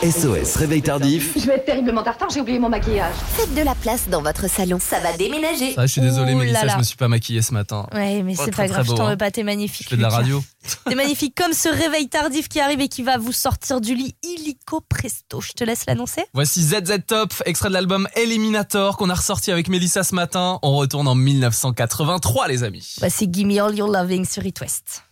[0.03, 1.33] SOS Réveil Tardif.
[1.39, 3.15] Je vais être terriblement en retard, j'ai oublié mon maquillage.
[3.37, 4.79] Faites de la place dans votre salon.
[4.81, 5.75] Ça va déménager.
[5.77, 6.73] Ah, je suis désolé, Ouh Mélissa, là là.
[6.75, 7.87] je me suis pas maquillée ce matin.
[7.95, 9.17] Ouais, mais Oh, c'est très, pas grave, très je t'en beau, veux hein.
[9.17, 9.85] pas, t'es magnifique.
[9.85, 10.43] Je fais de la radio.
[10.89, 14.17] T'es magnifique comme ce réveil tardif qui arrive et qui va vous sortir du lit
[14.25, 15.41] illico presto.
[15.41, 16.23] Je te laisse l'annoncer.
[16.35, 20.59] Voici ZZ Top, extrait de l'album Eliminator qu'on a ressorti avec Mélissa ce matin.
[20.63, 22.97] On retourne en 1983, les amis.
[22.99, 25.05] Voici Gimme All Your Loving sur It West.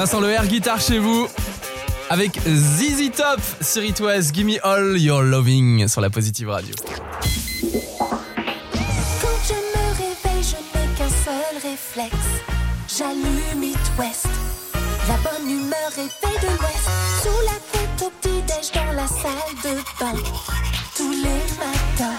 [0.00, 1.28] Ça sent le air guitare chez vous.
[2.08, 6.74] Avec ZZ Top sur It Was, Gimme All Your Loving sur la Positive Radio.
[6.86, 6.96] Quand
[9.46, 12.16] je me réveille, je n'ai qu'un seul réflexe.
[12.88, 14.24] J'allume It West.
[15.06, 16.88] La bonne humeur réveille de l'Ouest.
[17.22, 20.18] Sous la tête au petit-déj dans la salle de bain.
[20.96, 22.16] Tous les matins.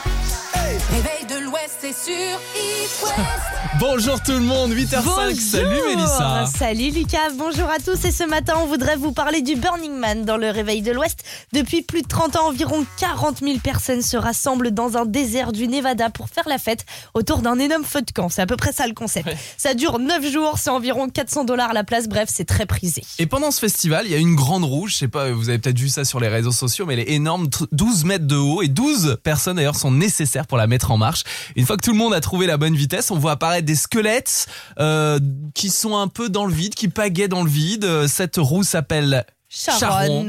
[0.91, 3.50] Réveil de l'Ouest, c'est sur It West.
[3.81, 5.33] Bonjour tout le monde, 8h05.
[5.39, 6.45] Salut Mélissa.
[6.55, 8.05] Salut Lucas, bonjour à tous.
[8.05, 11.23] Et ce matin, on voudrait vous parler du Burning Man dans le réveil de l'Ouest.
[11.51, 15.67] Depuis plus de 30 ans, environ 40 000 personnes se rassemblent dans un désert du
[15.67, 18.29] Nevada pour faire la fête autour d'un énorme feu de camp.
[18.29, 19.27] C'est à peu près ça le concept.
[19.57, 22.07] Ça dure 9 jours, c'est environ 400 dollars la place.
[22.07, 23.01] Bref, c'est très prisé.
[23.17, 25.57] Et pendant ce festival, il y a une grande roue, je sais pas, vous avez
[25.57, 28.35] peut-être vu ça sur les réseaux sociaux, mais elle est énorme, tr- 12 mètres de
[28.35, 31.23] haut et 12 personnes d'ailleurs sont nécessaires pour la mettre en marche.
[31.55, 33.70] Une fois que tout le monde a trouvé la bonne vitesse, on voit apparaître des
[33.75, 34.47] squelettes
[34.79, 35.19] euh,
[35.53, 37.85] qui sont un peu dans le vide, qui pagaient dans le vide.
[37.85, 40.27] Euh, Cette roue s'appelle Sharon.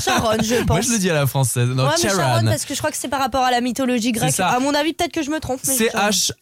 [0.00, 0.68] Sharon, je pense.
[0.68, 1.68] Moi je le dis à la française.
[1.68, 2.16] Non, ouais, mais Charon.
[2.18, 4.38] Sharon, parce que je crois que c'est par rapport à la mythologie grecque.
[4.40, 5.60] À mon avis, peut-être que je me trompe.
[5.62, 5.92] C'est.
[5.94, 6.32] H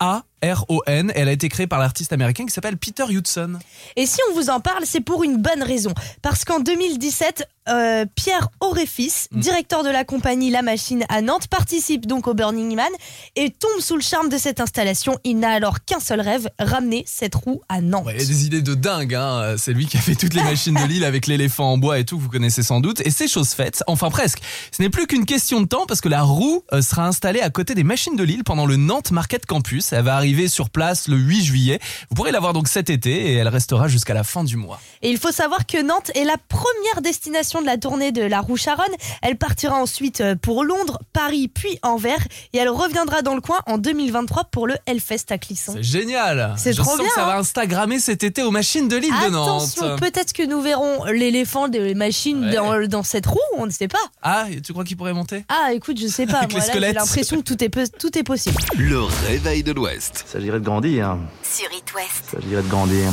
[0.00, 1.10] A R O N.
[1.14, 3.58] Elle a été créée par l'artiste américain qui s'appelle Peter Hudson.
[3.96, 5.92] Et si on vous en parle, c'est pour une bonne raison.
[6.22, 9.40] Parce qu'en 2017, euh, Pierre Auréfis, Mm.
[9.40, 12.90] directeur de la compagnie La Machine à Nantes, participe donc au Burning Man
[13.36, 15.18] et tombe sous le charme de cette installation.
[15.24, 18.04] Il n'a alors qu'un seul rêve, ramener cette roue à Nantes.
[18.06, 19.14] Ouais, il y a des idées de dingue.
[19.14, 19.54] Hein.
[19.56, 22.04] C'est lui qui a fait toutes les machines de Lille avec l'éléphant en bois et
[22.04, 23.00] tout, vous connaissez sans doute.
[23.06, 24.40] Et c'est chose faite, enfin presque.
[24.76, 27.48] Ce n'est plus qu'une question de temps parce que la roue euh, sera installée à
[27.50, 29.92] côté des machines de Lille pendant le Nantes Market Campus.
[29.92, 31.78] Elle va arriver sur place le 8 juillet.
[32.10, 34.80] Vous pourrez la voir donc cet été et elle restera jusqu'à la fin du mois.
[35.02, 38.40] Et il faut savoir que Nantes est la première destination de la tournée de la
[38.40, 38.84] roue Charonne.
[39.22, 42.26] Elle partira ensuite euh, pour Londres, Paris, puis Anvers.
[42.52, 45.72] Et elle reviendra dans le coin en 2023 pour le Hellfest à Clisson.
[45.76, 46.54] C'est génial.
[46.56, 47.26] C'est Je trop sens bien, que ça hein.
[47.26, 50.00] va Instagrammer cet été aux machines de Lille de Attention, Nantes.
[50.00, 52.54] peut-être que nous verrons l'éléphant des machines Ouais.
[52.54, 53.98] dans, dans cette roue, on ne sait pas.
[54.22, 55.44] Ah, tu crois qu'il pourrait monter?
[55.48, 56.38] Ah, écoute, je sais pas.
[56.38, 56.96] Avec moi, les là, j'ai squelettes.
[56.96, 58.56] l'impression que tout est, tout est possible.
[58.76, 60.23] Le réveil de l'Ouest.
[60.26, 61.16] Il s'agirait de grandir.
[61.42, 62.24] Sur It West.
[62.32, 63.10] Il s'agirait de grandir.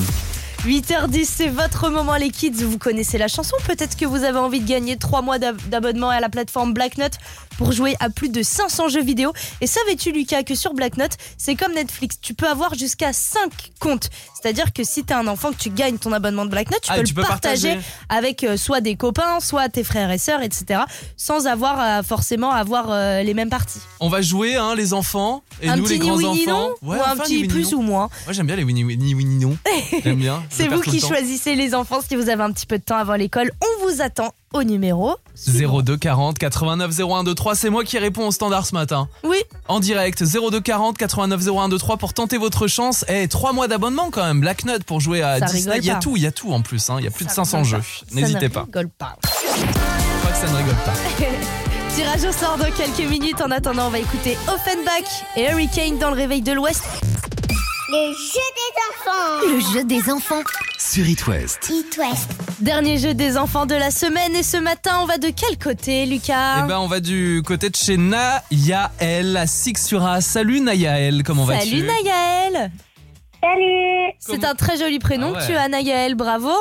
[0.65, 2.51] 8h10, c'est votre moment, les kids.
[2.63, 3.55] Vous connaissez la chanson.
[3.65, 6.97] Peut-être que vous avez envie de gagner 3 mois d'ab- d'abonnement à la plateforme Black
[6.97, 7.13] Note
[7.57, 9.33] pour jouer à plus de 500 jeux vidéo.
[9.61, 12.17] Et savais-tu, Lucas, que sur Black Note, c'est comme Netflix.
[12.21, 14.09] Tu peux avoir jusqu'à 5 comptes.
[14.41, 16.89] C'est-à-dire que si t'es un enfant, que tu gagnes ton abonnement de Black Note, tu
[16.91, 17.85] Ah, peux le peux partager, partager.
[18.09, 20.81] avec euh, soit des copains, soit tes frères et sœurs, etc.
[21.17, 23.79] Sans avoir forcément avoir euh, les mêmes parties.
[23.99, 25.43] On va jouer, hein, les enfants.
[25.61, 26.69] Et un nous, petit les ni grands oui ni enfants.
[26.81, 28.09] non Ouais, ou un enfin, petit plus ou moins.
[28.25, 29.55] Moi, j'aime bien les Winnie Winnie Winnie non.
[30.03, 30.43] J'aime bien.
[30.49, 33.13] C'est vous qui choisissez les enfants si vous avez un petit peu de temps avant
[33.15, 33.51] l'école.
[33.61, 35.15] On vous attend au numéro.
[35.47, 39.07] 02 40 89 01 23, c'est moi qui réponds au standard ce matin.
[39.23, 39.37] Oui.
[39.67, 43.05] En direct, 02 40 89 01 23 pour tenter votre chance.
[43.07, 45.77] Et 3 mois d'abonnement quand même, Black Note pour jouer à Ça Disney.
[45.79, 46.89] Il y a tout, il y a tout en plus.
[46.89, 46.95] hein.
[46.99, 48.05] Il y a plus de Ça 500 rigole jeux.
[48.13, 48.63] N'hésitez ne pas.
[48.63, 49.15] rigole pas.
[49.23, 49.29] Je
[50.19, 50.93] crois que ça ne rigole pas.
[51.95, 53.41] Tirage au sort dans quelques minutes.
[53.41, 56.83] En attendant, on va écouter Offenbach et Hurricane dans le réveil de l'Ouest.
[57.93, 59.53] Le jeu des enfants.
[59.53, 60.41] Le jeu des enfants.
[60.77, 61.69] Sur It West.
[61.69, 62.31] It West.
[62.61, 64.33] Dernier jeu des enfants de la semaine.
[64.35, 66.63] Et ce matin, on va de quel côté, Lucas?
[66.63, 70.21] Eh ben, on va du côté de chez Nayael à Six-sur-A.
[70.21, 71.69] Salut Nayael, comment vas-tu?
[71.69, 72.71] Salut Nayael
[73.43, 76.15] Salut C'est un très joli prénom Ah que tu as, Nayael.
[76.15, 76.51] Bravo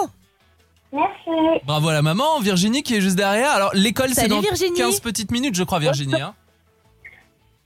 [0.93, 3.53] Merci Bravo à la maman, Virginie qui est juste derrière.
[3.53, 4.77] Alors, l'école, c'est Salut, dans Virginie.
[4.77, 6.21] 15 petites minutes, je crois, Virginie.
[6.21, 6.35] hein.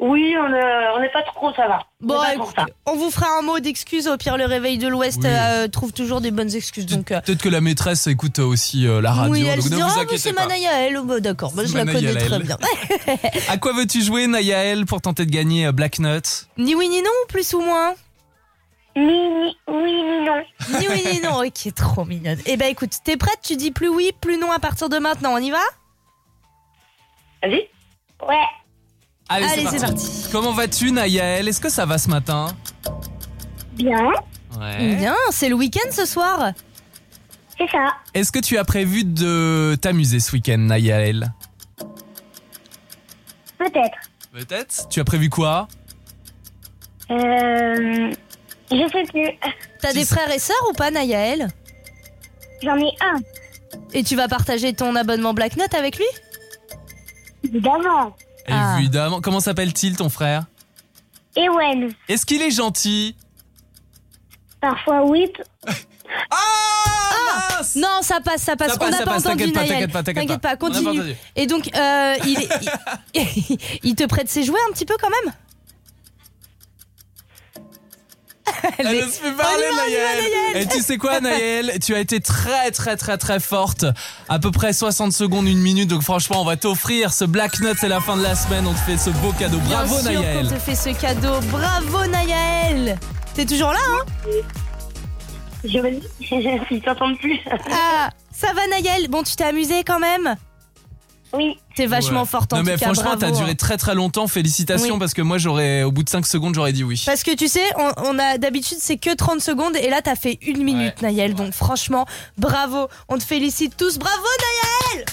[0.00, 1.78] Oui, on n'est on n'est pas trop, ça va.
[2.00, 2.66] Bon, On écoute, ça.
[2.84, 4.08] on vous fera un mot d'excuse.
[4.08, 5.28] Au pire, le réveil de l'Ouest Oui.
[5.30, 6.84] euh, trouve toujours des bonnes excuses.
[6.86, 9.32] Donc, euh, Peut-être que la maîtresse écoute aussi euh, la radio.
[9.32, 10.42] oui, elle donc se ne dira, vous Ah, inquiétez c'est pas.
[10.42, 10.96] ma Nayael.
[10.98, 12.26] Oh, bah, D'accord, bah, je la connais Nayael.
[12.28, 12.58] très bien.
[13.48, 17.00] À quoi veux-tu jouer, Nayael, pour tenter de gagner euh, Black Nut Ni oui ni
[17.00, 17.94] non, plus ou moins?
[18.96, 20.42] Ni, ni, oui, ni non.
[20.80, 22.38] Ni oui ni non, ok, trop mignonne.
[22.46, 23.38] Eh ben écoute, t'es prête?
[23.42, 25.58] Tu dis plus oui, plus non à partir de maintenant, on y va?
[27.42, 27.68] Vas-y.
[28.28, 28.36] Ouais.
[29.28, 32.48] Allez, Allez, c'est Comment vas-tu, Nayael Est-ce que ça va ce matin?
[33.72, 34.10] Bien.
[34.58, 34.96] Ouais.
[34.96, 36.52] Bien, c'est le week-end ce soir
[37.58, 37.88] C'est ça.
[38.12, 41.32] Est-ce que tu as prévu de t'amuser ce week-end, Nayael
[43.58, 43.98] Peut-être.
[44.32, 44.88] Peut-être?
[44.90, 45.68] Tu as prévu quoi?
[47.10, 48.10] Euh,
[48.70, 49.28] je sais plus.
[49.80, 51.48] T'as des frères et sœurs ou pas, Nayael
[52.62, 53.20] J'en ai un.
[53.92, 56.06] Et tu vas partager ton abonnement Black Note avec lui?
[57.42, 58.14] Évidemment.
[58.48, 58.76] Ah.
[58.78, 59.20] Évidemment.
[59.20, 60.44] Comment s'appelle-t-il, ton frère?
[61.36, 61.92] Ewen.
[62.08, 63.16] Est-ce qu'il est gentil?
[64.60, 65.30] Parfois oui.
[66.30, 68.72] Ah, Non, ça passe, ça passe.
[68.72, 71.16] Ça passe, on n'a ça pas passe, entendu t'inquiète pas, t'inquiète pas, t'inquiète continue.
[71.34, 72.48] Et donc, euh, il,
[73.14, 75.34] il, il te prête ses jouets un petit peu quand même?
[78.78, 80.62] Elle est- laisse plus On parler, on Naël.
[80.62, 81.78] Et tu sais quoi, Naël?
[81.84, 83.84] Tu as été très, très, très, très forte.
[84.28, 85.88] À peu près 60 secondes, une minute.
[85.88, 87.76] Donc franchement, on va t'offrir ce Black Nut.
[87.80, 88.66] C'est la fin de la semaine.
[88.66, 89.58] On te fait ce beau cadeau.
[89.58, 90.46] Bravo, Bien sûr Naël.
[90.48, 91.40] qu'on te fait ce cadeau.
[91.50, 92.98] Bravo Naël.
[93.34, 94.04] T'es toujours là, hein?
[95.64, 95.98] Je vais
[96.70, 97.40] ils t'entendent plus.
[97.72, 99.08] Ah, ça va Naël?
[99.08, 100.36] Bon, tu t'es amusé quand même?
[101.36, 101.58] Oui.
[101.76, 102.26] T'es vachement Ouais.
[102.26, 102.92] forte en Non, tout mais cas.
[102.92, 103.54] franchement, t'as duré hein.
[103.56, 104.26] très, très longtemps.
[104.28, 104.98] Félicitations Oui.
[104.98, 107.02] parce que moi, j'aurais, au bout de 5 secondes, j'aurais dit oui.
[107.04, 110.16] Parce que tu sais, on, on a d'habitude c'est que 30 secondes et là t'as
[110.16, 111.34] fait une minute Naël.
[111.34, 112.06] Donc franchement,
[112.38, 112.88] bravo.
[113.08, 113.98] On te félicite tous.
[113.98, 114.22] Bravo
[114.94, 115.04] Naël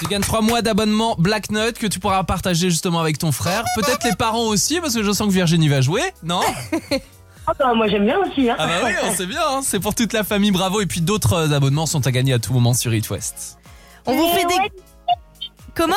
[0.00, 3.64] Tu gagnes 3 mois d'abonnement Black Nut que tu pourras partager justement avec ton frère.
[3.76, 6.40] Peut-être les parents aussi, parce que je sens que Virginie va jouer, non?
[7.46, 8.48] Ah bah, moi j'aime bien aussi.
[8.48, 8.54] Hein.
[8.58, 9.60] Ah bah oui, on sait bien, hein.
[9.64, 10.82] c'est pour toute la famille, bravo.
[10.82, 13.58] Et puis d'autres euh, abonnements sont à gagner à tout moment sur It West.
[14.06, 14.54] On vous fait des...
[15.74, 15.94] Comment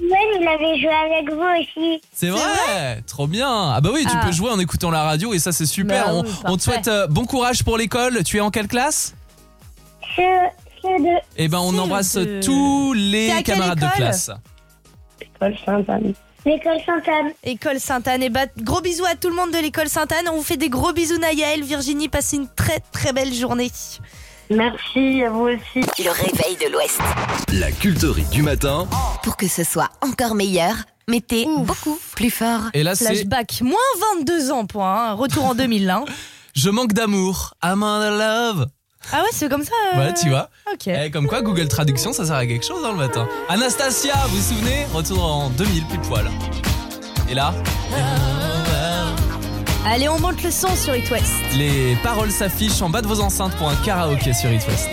[0.00, 2.00] il avait joué avec vous aussi.
[2.12, 3.72] C'est vrai, trop bien.
[3.74, 4.24] Ah bah oui, tu Ah.
[4.24, 6.06] peux jouer en écoutant la radio et ça c'est super.
[6.06, 6.60] Bah on, oui, on te parfait.
[6.60, 8.22] souhaite euh, bon courage pour l'école.
[8.24, 9.14] Tu es en quelle classe
[10.16, 10.22] Ce,
[10.82, 11.18] ce de...
[11.36, 14.30] Eh ben on embrasse de- tous T'es les à quelle camarades de école classe.
[15.20, 16.14] École Sainte-Anne.
[16.44, 17.32] L'école Sainte-Anne.
[17.42, 18.22] École Sainte-Anne.
[18.22, 20.28] Et bah, gros bisous à tout le monde de l'école Sainte-Anne.
[20.32, 21.62] On vous fait des gros bisous Naël.
[21.64, 23.70] Virginie, passez une très très belle journée.
[24.50, 25.80] Merci à vous aussi.
[26.02, 26.98] Le réveil de l'Ouest.
[27.52, 28.86] La culterie du matin.
[29.22, 30.74] Pour que ce soit encore meilleur,
[31.06, 32.62] mettez beaucoup plus fort.
[32.72, 33.76] Et là, c'est- Flashback, moins
[34.18, 35.90] 22 ans pour un retour en 2000.
[35.90, 36.04] Hein.
[36.54, 37.54] Je manque d'amour.
[37.62, 38.66] I'm in love.
[39.12, 39.72] Ah ouais, c'est comme ça.
[39.88, 40.48] euh, Voilà, tu vois.
[40.72, 40.86] Ok.
[40.88, 43.28] Eh, comme quoi, Google Traduction, ça sert à quelque chose dans le matin.
[43.48, 44.86] Anastasia, vous vous souvenez?
[44.92, 46.28] Retour en 2000, pile poil.
[47.30, 47.54] Et là,
[49.90, 51.32] Allez, on monte le son sur It West.
[51.56, 54.90] les paroles s'affichent en bas de vos enceintes pour un karaoké sur It West.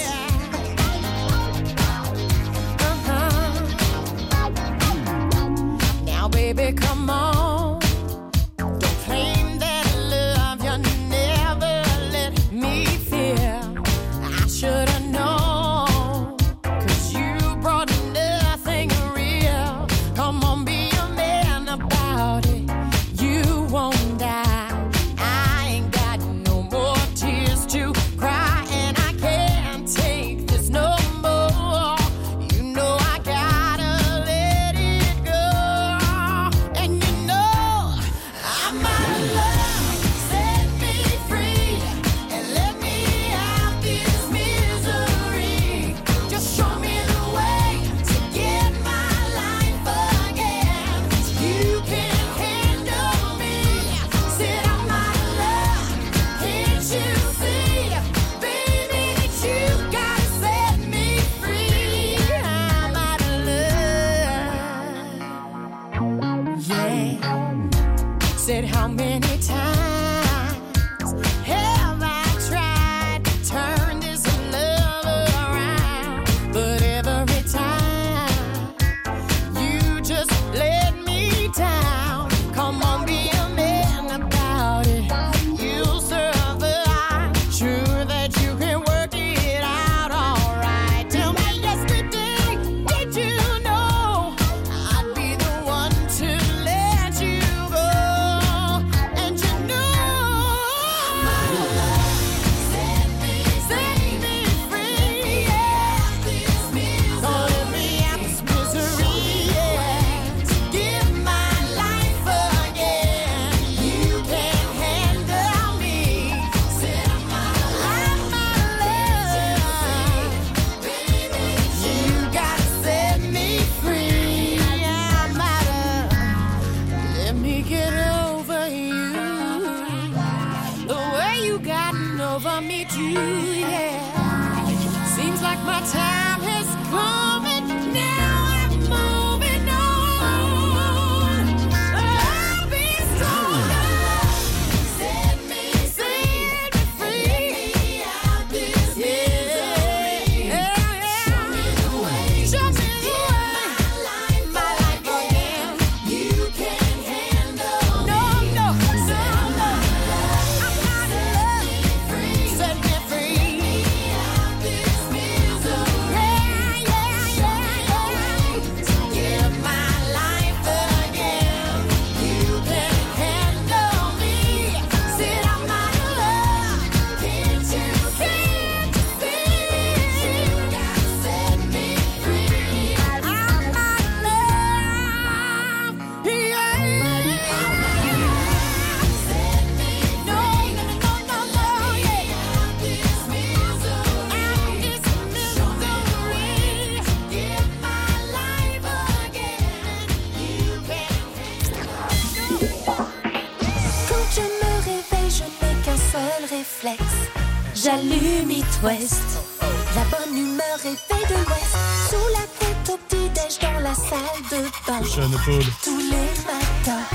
[215.16, 215.61] Paul.
[215.82, 216.09] Tous les
[216.45, 217.05] matins.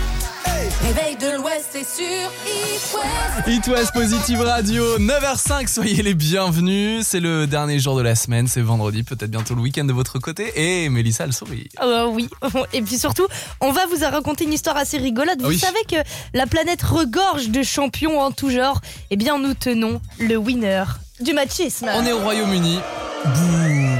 [0.83, 3.47] Réveil de l'Ouest, c'est sur It West.
[3.47, 7.07] It West Positive Radio, 9h05, soyez les bienvenus.
[7.07, 10.19] C'est le dernier jour de la semaine, c'est vendredi, peut-être bientôt le week-end de votre
[10.19, 10.51] côté.
[10.57, 11.69] Et Mélissa, elle sourit.
[11.83, 12.31] Euh, oui,
[12.73, 13.27] et puis surtout,
[13.61, 15.37] on va vous raconter une histoire assez rigolote.
[15.41, 15.59] Ah Vous oui.
[15.59, 15.97] savez que
[16.33, 18.81] la planète regorge de champions en tout genre.
[19.11, 20.85] Eh bien, nous tenons le winner
[21.21, 21.91] du machisme.
[21.95, 22.79] On est au Royaume-Uni.
[23.27, 23.31] Bouh,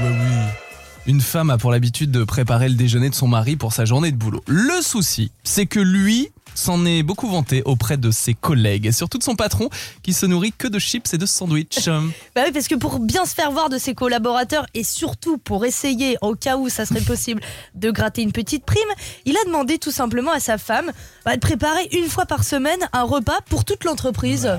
[1.07, 4.11] Une femme a pour l'habitude de préparer le déjeuner de son mari pour sa journée
[4.11, 4.43] de boulot.
[4.45, 9.17] Le souci, c'est que lui s'en est beaucoup vanté auprès de ses collègues et surtout
[9.17, 9.69] de son patron
[10.03, 11.89] qui se nourrit que de chips et de sandwichs.
[12.35, 15.65] Bah oui, parce que pour bien se faire voir de ses collaborateurs et surtout pour
[15.65, 17.41] essayer, au cas où ça serait possible,
[17.75, 18.81] de gratter une petite prime,
[19.25, 20.91] il a demandé tout simplement à sa femme
[21.25, 24.51] bah, de préparer une fois par semaine un repas pour toute l'entreprise.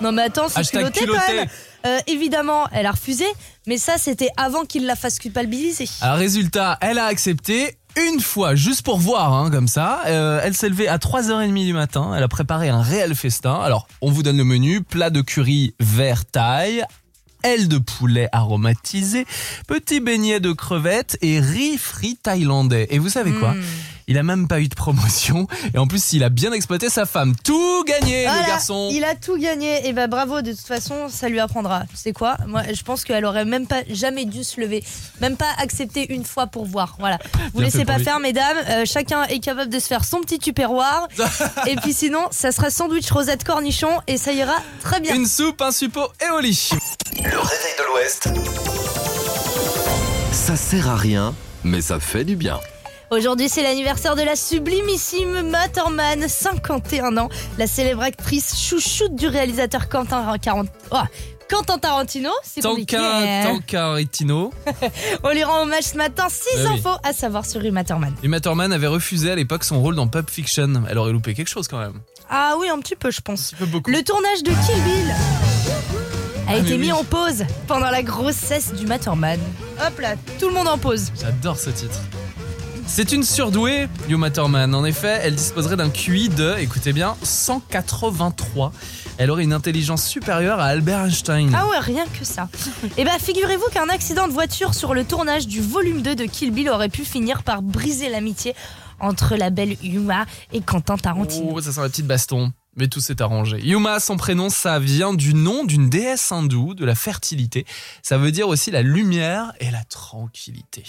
[0.00, 1.34] Non mais attends, c'est culotté, quand culotté.
[1.34, 1.48] même.
[1.86, 3.26] Euh, évidemment, elle a refusé,
[3.66, 5.88] mais ça c'était avant qu'il la fasse culpabiliser.
[6.00, 10.02] Alors résultat, elle a accepté une fois, juste pour voir, hein, comme ça.
[10.06, 12.12] Euh, elle s'est levée à 3h30 du matin.
[12.16, 13.54] Elle a préparé un réel festin.
[13.54, 14.82] Alors, on vous donne le menu.
[14.82, 16.84] Plat de curry vert taille,
[17.44, 19.26] ailes de poulet aromatisées,
[19.68, 22.88] petit beignet de crevettes et riz frit thaïlandais.
[22.90, 23.52] Et vous savez quoi?
[23.52, 23.62] Hmm.
[24.06, 25.46] Il a même pas eu de promotion.
[25.74, 27.34] Et en plus, il a bien exploité sa femme.
[27.42, 29.86] Tout gagné, Voilà, le garçon Il a tout gagné.
[29.88, 31.84] Et bah bravo, de toute façon, ça lui apprendra.
[31.90, 32.36] Tu sais quoi?
[32.46, 34.84] Moi, je pense qu'elle aurait même pas jamais dû se lever.
[35.20, 36.96] Même pas accepter une fois pour voir.
[36.98, 37.18] Voilà.
[37.52, 38.04] Vous Bien laissez pas lui.
[38.04, 38.56] faire, mesdames.
[38.68, 41.08] Euh, chacun est capable de se faire son petit tupperware.
[41.66, 45.14] et puis sinon, ça sera sandwich rosette cornichon et ça ira très bien.
[45.14, 46.70] Une soupe, un suppôt et au lit.
[47.16, 48.28] Le réveil de l'Ouest.
[50.32, 52.60] Ça sert à rien, mais ça fait du bien.
[53.10, 57.28] Aujourd'hui, c'est l'anniversaire de la sublimissime Matterman, 51 ans,
[57.58, 60.68] la célèbre actrice chouchoute du réalisateur Quentin, 40...
[60.90, 60.96] oh,
[61.48, 62.30] Quentin Tarantino.
[62.42, 62.96] C'est compliqué.
[62.96, 63.42] Hein.
[63.44, 64.52] Tankaritino.
[65.22, 66.78] On lui rend hommage ce matin, 6 Bah oui.
[66.78, 68.14] infos à savoir sur Uma Thurman.
[68.22, 70.84] Uma Thurman avait refusé à l'époque son rôle dans Pulp Fiction.
[70.88, 72.00] Elle aurait loupé quelque chose quand même.
[72.30, 73.54] Ah oui, un petit peu, je pense.
[73.60, 73.90] beaucoup.
[73.90, 75.10] Le tournage de Kill Bill
[76.48, 79.38] a Ah, été mis en pause pendant la grossesse du Matterman.
[79.86, 81.12] Hop là, tout le monde en pause.
[81.20, 82.00] J'adore ce titre.
[82.86, 84.74] C'est une surdouée, Uma Thurman.
[84.74, 88.72] En effet, elle disposerait d'un QI de, écoutez bien, 183.
[89.18, 91.52] Elle aurait une intelligence supérieure à Albert Einstein.
[91.56, 92.48] Ah ouais, rien que ça.
[92.96, 96.50] Et bah figurez-vous qu'un accident de voiture sur le tournage du volume 2 de Kill
[96.52, 98.54] Bill aurait pu finir par briser l'amitié
[99.00, 101.52] entre la belle Yuma et Quentin Tarantino.
[101.54, 102.52] Oh, ça sent la petite baston.
[102.76, 103.60] Mais tout s'est arrangé.
[103.60, 107.66] Yuma, son prénom, ça vient du nom d'une déesse hindoue de la fertilité.
[108.02, 110.82] Ça veut dire aussi la lumière et la tranquillité.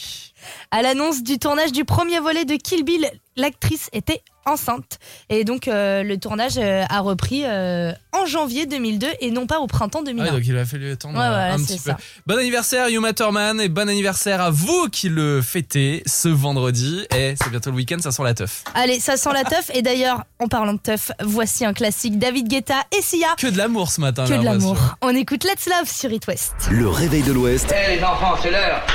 [0.71, 4.99] À l'annonce du tournage du premier volet de Kill Bill, l'actrice était enceinte.
[5.29, 9.59] Et donc euh, le tournage euh, a repris euh, en janvier 2002 et non pas
[9.59, 10.23] au printemps Ah 2001.
[10.25, 11.89] oui, donc il a fallu attendre Ouais, voilà, un petit peu.
[11.91, 11.97] ça.
[12.27, 17.07] Bon anniversaire Yuma Thurman et bon anniversaire à vous qui le fêtez ce vendredi.
[17.15, 18.63] Et c'est bientôt le week-end, ça sent la teuf.
[18.75, 19.71] Allez, ça sent la teuf.
[19.73, 23.29] Et d'ailleurs, en parlant de teuf, voici un classique David Guetta et Sia.
[23.39, 24.25] Que de l'amour ce matin.
[24.27, 24.77] Que de l'amour.
[25.01, 26.53] On écoute Let's Love sur It West.
[26.69, 28.85] Le réveil de l'Ouest Eh les enfants, c'est l'heure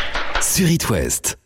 [0.41, 1.40] sur It West.